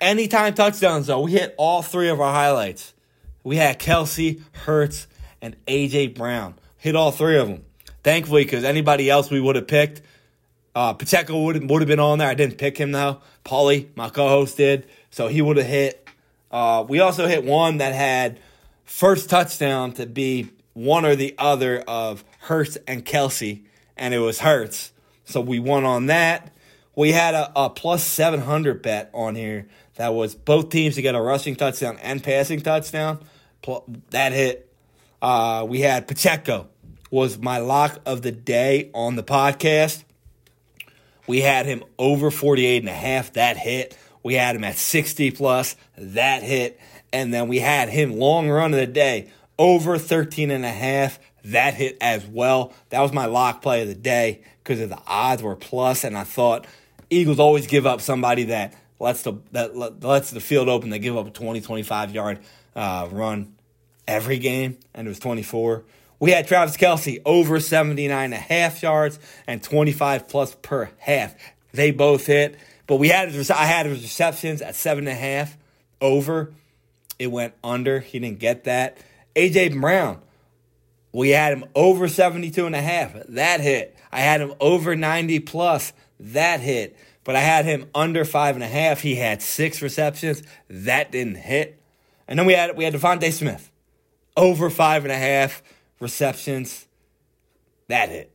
Anytime 0.01 0.55
touchdowns 0.55 1.09
though, 1.09 1.23
we 1.23 1.33
hit 1.33 1.57
all 1.59 1.83
three 1.83 2.09
of 2.09 2.21
our 2.21 2.33
highlights. 2.33 2.95
We 3.43 3.57
had 3.57 3.81
Kelce, 3.81 4.41
Hurts, 4.53 5.09
and 5.41 5.57
AJ 5.67 6.15
Brown 6.15 6.55
hit 6.77 6.95
all 6.95 7.11
three 7.11 7.37
of 7.37 7.49
them. 7.49 7.65
Thankfully, 8.05 8.45
because 8.45 8.63
anybody 8.63 9.11
else 9.11 9.29
we 9.29 9.41
would 9.41 9.57
have 9.57 9.67
picked, 9.67 10.03
uh, 10.77 10.93
Pacheco 10.93 11.47
would 11.47 11.69
would 11.69 11.83
have 11.83 11.89
been 11.89 11.99
on 11.99 12.19
there. 12.19 12.29
I 12.29 12.35
didn't 12.35 12.59
pick 12.59 12.79
him 12.79 12.93
though. 12.93 13.23
Paulie, 13.45 13.89
my 13.97 14.09
co-host, 14.09 14.57
did, 14.57 14.87
so 15.11 15.27
he 15.27 15.43
would 15.43 15.57
have 15.57 15.67
hit. 15.67 16.09
Uh, 16.53 16.85
we 16.89 17.01
also 17.01 17.27
hit 17.27 17.43
one 17.43 17.79
that 17.79 17.93
had 17.93 18.39
first 18.85 19.29
touchdown 19.29 19.95
to 19.95 20.07
be 20.07 20.51
one 20.75 21.05
or 21.05 21.17
the 21.17 21.35
other 21.39 21.81
of 21.89 22.23
Hurts 22.43 22.79
and 22.87 23.05
Kelce, 23.05 23.63
and 24.03 24.13
it 24.13 24.19
was 24.19 24.41
Hurts. 24.41 24.93
So 25.25 25.41
we 25.41 25.61
won 25.61 25.85
on 25.85 26.07
that. 26.07 26.53
We 26.97 27.13
had 27.13 27.35
a, 27.35 27.53
a 27.55 27.71
plus 27.71 28.05
700 28.05 28.83
bet 28.83 29.09
on 29.15 29.37
here 29.37 29.69
that 29.95 30.13
was 30.13 30.35
both 30.35 30.71
teams 30.71 30.97
to 30.97 31.03
get 31.03 31.15
a 31.15 31.21
rushing 31.21 31.55
touchdown 31.55 31.99
and 32.03 32.21
passing 32.21 32.61
touchdown. 32.61 33.21
That 34.11 34.33
hit. 34.33 34.69
Uh, 35.23 35.65
we 35.69 35.83
had 35.83 36.09
Pacheco 36.09 36.69
was 37.13 37.39
my 37.39 37.59
lock 37.59 38.01
of 38.05 38.23
the 38.23 38.33
day 38.33 38.91
on 38.93 39.15
the 39.15 39.23
podcast. 39.23 40.03
We 41.29 41.41
had 41.41 41.67
him 41.67 41.85
over 41.97 42.33
48 42.33 42.83
and 42.83 42.89
a 42.89 42.93
half. 42.93 43.35
That 43.35 43.57
hit. 43.57 43.97
We 44.25 44.35
had 44.35 44.57
him 44.57 44.65
at 44.65 44.77
60 44.77 45.31
plus. 45.31 45.77
That 45.97 46.43
hit. 46.43 46.81
And 47.13 47.33
then 47.33 47.47
we 47.47 47.61
had 47.61 47.89
him 47.89 48.19
long 48.19 48.51
run 48.51 48.75
of 48.75 48.81
the 48.81 48.87
day 48.89 49.31
over 49.61 49.97
13 49.97 50.51
and 50.51 50.65
a 50.65 50.71
half. 50.71 51.21
That 51.45 51.75
hit 51.75 51.99
as 52.01 52.25
well. 52.27 52.73
That 52.91 53.01
was 53.01 53.13
my 53.13 53.27
lock 53.27 53.63
play 53.63 53.83
of 53.83 53.89
the 53.89 53.95
day 53.95 54.43
because 54.63 54.79
the 54.79 54.99
odds 55.07 55.43
were 55.43 55.57
plus, 55.57 56.05
and 56.05 56.17
I 56.17 56.25
thought 56.25 56.67
Eagles 57.11 57.39
always 57.39 57.67
give 57.67 57.87
up 57.87 58.01
somebody 58.01 58.45
that 58.45 58.75
lets 59.01 59.23
the 59.23 59.35
that 59.51 59.77
lets 59.77 60.31
the 60.31 60.41
field 60.41 60.69
open. 60.69 60.91
They 60.91 60.99
give 60.99 61.17
up 61.17 61.27
a 61.27 61.31
20, 61.31 61.61
25 61.61 62.15
yard 62.15 62.39
uh, 62.77 63.09
run 63.11 63.55
every 64.07 64.39
game, 64.39 64.79
and 64.95 65.07
it 65.07 65.11
was 65.11 65.19
24. 65.19 65.85
We 66.21 66.31
had 66.31 66.47
Travis 66.47 66.77
Kelce 66.77 67.21
over 67.25 67.59
79 67.59 68.25
and 68.25 68.33
a 68.33 68.37
half 68.37 68.81
yards 68.81 69.19
and 69.49 69.61
25 69.61 70.29
plus 70.29 70.55
per 70.55 70.89
half. 70.99 71.35
They 71.73 71.91
both 71.91 72.27
hit, 72.27 72.57
but 72.87 72.97
we 72.97 73.09
had 73.09 73.35
I 73.51 73.65
had 73.67 73.87
his 73.87 74.03
receptions 74.03 74.63
at 74.63 74.77
seven 74.77 75.09
and 75.09 75.17
a 75.17 75.21
half 75.21 75.57
over. 76.01 76.53
It 77.19 77.27
went 77.27 77.55
under. 77.65 78.01
He 78.01 78.19
didn't 78.19 78.39
get 78.39 78.65
that. 78.65 78.99
AJ 79.35 79.81
Brown, 79.81 80.21
we 81.13 81.31
had 81.31 81.53
him 81.53 81.65
over 81.75 82.09
72 82.09 82.67
and 82.67 82.75
a 82.75 82.81
half. 82.81 83.15
That 83.29 83.61
hit. 83.61 83.97
I 84.11 84.21
had 84.21 84.41
him 84.41 84.55
over 84.61 84.97
90 84.97 85.41
plus. 85.41 85.93
That 86.19 86.61
hit. 86.61 86.97
But 87.25 87.37
I 87.37 87.41
had 87.41 87.65
him 87.65 87.89
under 87.95 88.25
five 88.25 88.57
and 88.57 88.65
a 88.65 88.69
half. 88.69 89.01
He 89.01 89.15
had 89.15 89.43
six 89.43 89.83
receptions. 89.83 90.43
That 90.69 91.13
didn't 91.13 91.37
hit. 91.37 91.81
And 92.27 92.39
then 92.39 92.47
we 92.47 92.55
had 92.55 92.77
we 92.77 92.85
had 92.85 92.95
DeVonta 92.95 93.31
Smith. 93.33 93.71
Over 94.37 94.71
five 94.71 95.05
and 95.05 95.13
a 95.13 95.17
half 95.17 95.63
receptions. 96.01 96.87
That 97.89 98.09
hit 98.09 98.33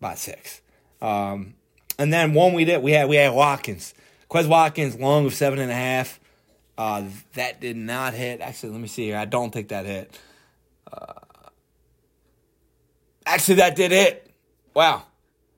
by 0.00 0.14
six. 0.14 0.60
Um, 1.00 1.54
and 1.98 2.12
then 2.12 2.34
one 2.34 2.52
we 2.52 2.64
did, 2.64 2.82
we 2.82 2.92
had 2.92 3.08
we 3.08 3.16
had 3.16 3.32
Watkins. 3.32 3.94
Quez 4.30 4.46
Watkins, 4.46 4.96
long 4.96 5.26
of 5.26 5.34
seven 5.34 5.58
and 5.58 5.70
a 5.70 5.74
half. 5.74 6.20
Uh, 6.76 7.04
that 7.34 7.60
did 7.60 7.76
not 7.76 8.14
hit. 8.14 8.40
Actually, 8.40 8.72
let 8.72 8.80
me 8.80 8.88
see 8.88 9.06
here. 9.06 9.16
I 9.16 9.24
don't 9.24 9.52
think 9.52 9.68
that 9.68 9.86
hit. 9.86 10.16
Uh, 10.92 11.14
actually, 13.34 13.56
that 13.56 13.76
did 13.76 13.92
it. 13.92 14.30
Wow. 14.74 15.04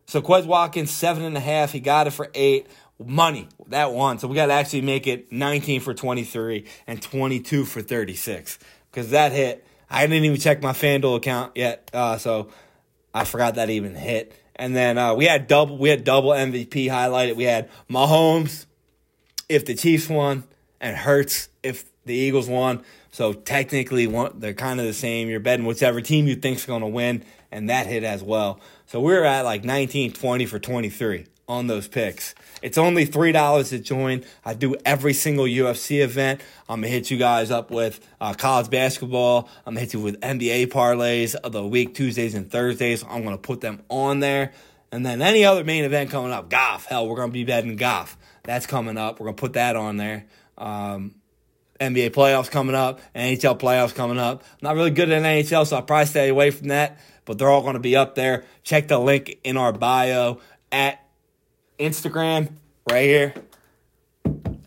So 0.07 0.21
Quez 0.21 0.47
Watkins, 0.47 0.91
seven 0.91 1.25
and 1.25 1.37
a 1.37 1.41
half. 1.41 1.73
He 1.73 1.81
got 1.81 2.07
it 2.07 2.11
for 2.11 2.31
eight. 2.35 2.67
Money, 2.99 3.49
that 3.69 3.93
one. 3.93 4.19
So 4.19 4.29
we 4.29 4.35
got 4.35 4.47
to 4.47 4.53
actually 4.53 4.83
make 4.83 5.07
it 5.07 5.33
19 5.33 5.81
for 5.81 5.95
23 5.95 6.67
and 6.87 7.01
22 7.01 7.65
for 7.65 7.81
36. 7.81 8.59
Because 8.91 9.11
that 9.11 9.33
hit. 9.33 9.67
I 9.89 10.07
didn't 10.07 10.25
even 10.25 10.39
check 10.39 10.63
my 10.63 10.73
FanDuel 10.73 11.17
account 11.17 11.57
yet. 11.57 11.91
Uh, 11.95 12.19
so 12.19 12.51
I 13.15 13.25
forgot 13.25 13.55
that 13.55 13.71
even 13.71 13.95
hit. 13.95 14.35
And 14.55 14.77
then 14.77 14.99
uh, 14.99 15.15
we 15.15 15.25
had 15.25 15.47
double 15.47 15.79
we 15.79 15.89
had 15.89 16.05
double 16.05 16.31
MVP 16.31 16.89
highlighted. 16.89 17.37
We 17.37 17.45
had 17.45 17.71
Mahomes 17.89 18.67
if 19.49 19.65
the 19.65 19.75
Chiefs 19.75 20.09
won 20.09 20.45
and 20.81 20.97
Hurts 20.97 21.49
if 21.63 21.85
the 22.11 22.17
Eagles 22.17 22.49
won. 22.49 22.83
So 23.13 23.33
technically, 23.33 24.07
one, 24.07 24.41
they're 24.41 24.53
kind 24.53 24.81
of 24.81 24.87
the 24.87 24.93
same. 24.93 25.29
You're 25.29 25.41
betting 25.41 25.65
whichever 25.65 26.01
team 26.01 26.27
you 26.27 26.37
think's 26.37 26.67
going 26.67 26.83
to 26.83 26.89
win, 26.89 27.25
and 27.51 27.71
that 27.71 27.87
hit 27.87 28.05
as 28.05 28.23
well. 28.23 28.61
So 28.87 29.01
we're 29.01 29.25
at 29.25 29.43
like 29.43 29.65
19, 29.65 30.13
20 30.13 30.47
for 30.47 30.59
23 30.59 31.27
on 31.49 31.67
those 31.67 31.89
picks. 31.89 32.35
It's 32.63 32.79
only 32.79 33.05
three 33.07 33.33
dollars 33.33 33.71
to 33.71 33.79
join. 33.79 34.25
I 34.45 34.55
do 34.55 34.77
every 34.85 35.15
single 35.15 35.47
UFC 35.47 36.03
event. 36.03 36.41
I'm 36.69 36.81
gonna 36.81 36.89
hit 36.89 37.11
you 37.11 37.17
guys 37.17 37.51
up 37.51 37.71
with 37.71 38.01
uh, 38.21 38.35
college 38.35 38.71
basketball. 38.71 39.49
I'm 39.67 39.75
gonna 39.75 39.81
hit 39.81 39.95
you 39.95 40.01
with 40.01 40.21
NBA 40.21 40.67
parlays 40.69 41.35
of 41.35 41.53
the 41.53 41.67
week, 41.67 41.95
Tuesdays 41.95 42.35
and 42.35 42.51
Thursdays. 42.51 43.03
I'm 43.09 43.25
gonna 43.25 43.39
put 43.39 43.61
them 43.61 43.83
on 43.89 44.21
there. 44.21 44.53
And 44.93 45.07
then 45.07 45.23
any 45.23 45.45
other 45.45 45.65
main 45.65 45.85
event 45.85 46.11
coming 46.11 46.33
up, 46.33 46.51
golf. 46.51 46.85
Hell, 46.85 47.09
we're 47.09 47.17
gonna 47.17 47.33
be 47.33 47.45
betting 47.45 47.77
golf. 47.77 48.17
That's 48.43 48.67
coming 48.67 48.97
up. 48.97 49.19
We're 49.19 49.27
gonna 49.27 49.37
put 49.37 49.55
that 49.55 49.77
on 49.77 49.97
there. 49.97 50.27
Um, 50.59 51.15
NBA 51.81 52.11
playoffs 52.11 52.51
coming 52.51 52.75
up, 52.75 53.01
NHL 53.15 53.59
playoffs 53.59 53.95
coming 53.95 54.19
up. 54.19 54.45
Not 54.61 54.77
really 54.77 54.91
good 54.91 55.11
at 55.11 55.23
NHL, 55.23 55.67
so 55.67 55.77
I'll 55.77 55.83
probably 55.83 56.07
stay 56.07 56.29
away 56.29 56.51
from 56.51 56.69
that. 56.69 56.99
But 57.25 57.39
they're 57.39 57.51
all 57.51 57.63
going 57.63 57.75
to 57.75 57.81
be 57.81 57.97
up 57.97 58.15
there. 58.15 58.45
Check 58.63 58.89
the 58.89 58.99
link 58.99 59.39
in 59.45 59.57
our 59.57 59.73
bio 59.73 60.41
at 60.71 61.03
Instagram 61.79 62.53
right 62.89 63.05
here 63.05 63.35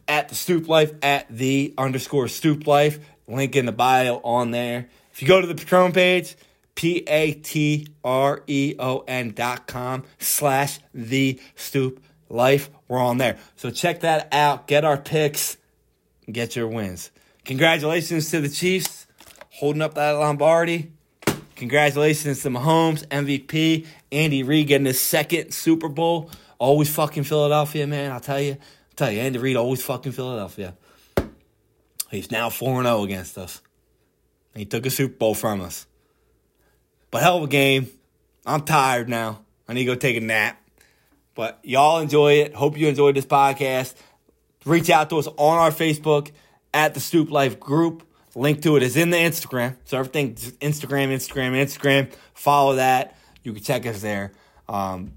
at 0.07 0.29
the 0.29 0.35
Stoop 0.35 0.67
Life 0.67 0.93
at 1.01 1.27
the 1.29 1.73
underscore 1.77 2.27
Stoop 2.27 2.67
Life. 2.67 2.99
Link 3.27 3.55
in 3.55 3.65
the 3.65 3.71
bio 3.71 4.17
on 4.23 4.51
there. 4.51 4.89
If 5.11 5.21
you 5.21 5.27
go 5.27 5.39
to 5.39 5.47
the 5.47 5.53
Patreon 5.53 5.93
page, 5.93 6.35
P 6.75 7.03
A 7.07 7.33
T 7.33 7.87
R 8.03 8.43
E 8.47 8.75
O 8.79 9.03
N 9.07 9.31
dot 9.31 9.67
com 9.67 10.03
slash 10.19 10.79
the 10.93 11.39
Stoop 11.55 12.03
Life. 12.29 12.69
We're 12.87 12.99
on 12.99 13.17
there. 13.17 13.37
So 13.55 13.69
check 13.69 14.01
that 14.01 14.27
out. 14.31 14.67
Get 14.67 14.83
our 14.83 14.97
picks 14.97 15.57
get 16.31 16.55
your 16.55 16.67
wins. 16.67 17.11
Congratulations 17.45 18.31
to 18.31 18.41
the 18.41 18.49
Chiefs 18.49 19.07
holding 19.49 19.81
up 19.81 19.95
that 19.95 20.11
Lombardi. 20.11 20.91
Congratulations 21.55 22.41
to 22.41 22.49
Mahomes, 22.49 23.05
MVP, 23.07 23.85
Andy 24.11 24.43
Reid 24.43 24.67
getting 24.67 24.85
his 24.85 24.99
second 24.99 25.53
Super 25.53 25.87
Bowl. 25.87 26.31
Always 26.57 26.93
fucking 26.93 27.23
Philadelphia, 27.23 27.85
man. 27.85 28.11
I'll 28.11 28.19
tell 28.19 28.41
you. 28.41 28.53
I'll 28.53 28.95
tell 28.95 29.11
you, 29.11 29.19
Andy 29.19 29.39
Reid 29.39 29.55
always 29.55 29.83
fucking 29.83 30.11
Philadelphia. 30.11 30.75
He's 32.09 32.31
now 32.31 32.49
4 32.49 32.83
0 32.83 33.03
against 33.03 33.37
us. 33.37 33.61
He 34.55 34.65
took 34.65 34.85
a 34.85 34.89
Super 34.89 35.15
Bowl 35.15 35.35
from 35.35 35.61
us. 35.61 35.87
But 37.11 37.21
hell 37.21 37.37
of 37.37 37.43
a 37.43 37.47
game. 37.47 37.89
I'm 38.45 38.61
tired 38.61 39.09
now. 39.09 39.41
I 39.67 39.73
need 39.73 39.85
to 39.85 39.93
go 39.93 39.95
take 39.95 40.17
a 40.17 40.19
nap. 40.19 40.61
But 41.35 41.59
y'all 41.63 41.99
enjoy 41.99 42.33
it. 42.33 42.53
Hope 42.53 42.77
you 42.77 42.87
enjoyed 42.87 43.15
this 43.15 43.25
podcast 43.25 43.95
reach 44.65 44.89
out 44.89 45.09
to 45.09 45.17
us 45.17 45.27
on 45.27 45.57
our 45.57 45.71
Facebook 45.71 46.31
at 46.73 46.93
the 46.93 46.99
Stoop 46.99 47.29
Life 47.31 47.59
group. 47.59 48.03
Link 48.35 48.61
to 48.63 48.75
it 48.77 48.83
is 48.83 48.97
in 48.97 49.11
the 49.11 49.17
Instagram. 49.17 49.77
So 49.85 49.97
everything 49.99 50.33
Instagram, 50.35 51.09
Instagram, 51.09 51.51
Instagram. 51.51 52.11
Follow 52.33 52.75
that. 52.75 53.15
You 53.43 53.53
can 53.53 53.63
check 53.63 53.85
us 53.85 54.01
there. 54.01 54.33
Um, 54.67 55.13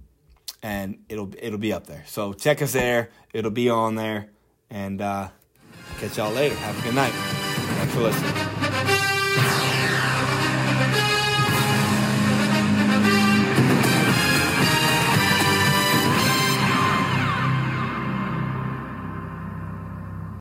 and 0.63 0.99
it'll 1.09 1.33
it'll 1.39 1.59
be 1.59 1.73
up 1.73 1.87
there. 1.87 2.05
So 2.07 2.33
check 2.33 2.61
us 2.61 2.73
there. 2.73 3.11
It'll 3.33 3.51
be 3.51 3.71
on 3.71 3.95
there. 3.95 4.29
And 4.69 5.01
uh, 5.01 5.29
catch 5.99 6.19
y'all 6.19 6.33
later. 6.33 6.57
Have 6.57 6.79
a 6.79 6.83
good 6.83 6.95
night. 6.95 7.13
Thanks 7.13 7.95
for 7.95 8.01
listening. 8.01 8.96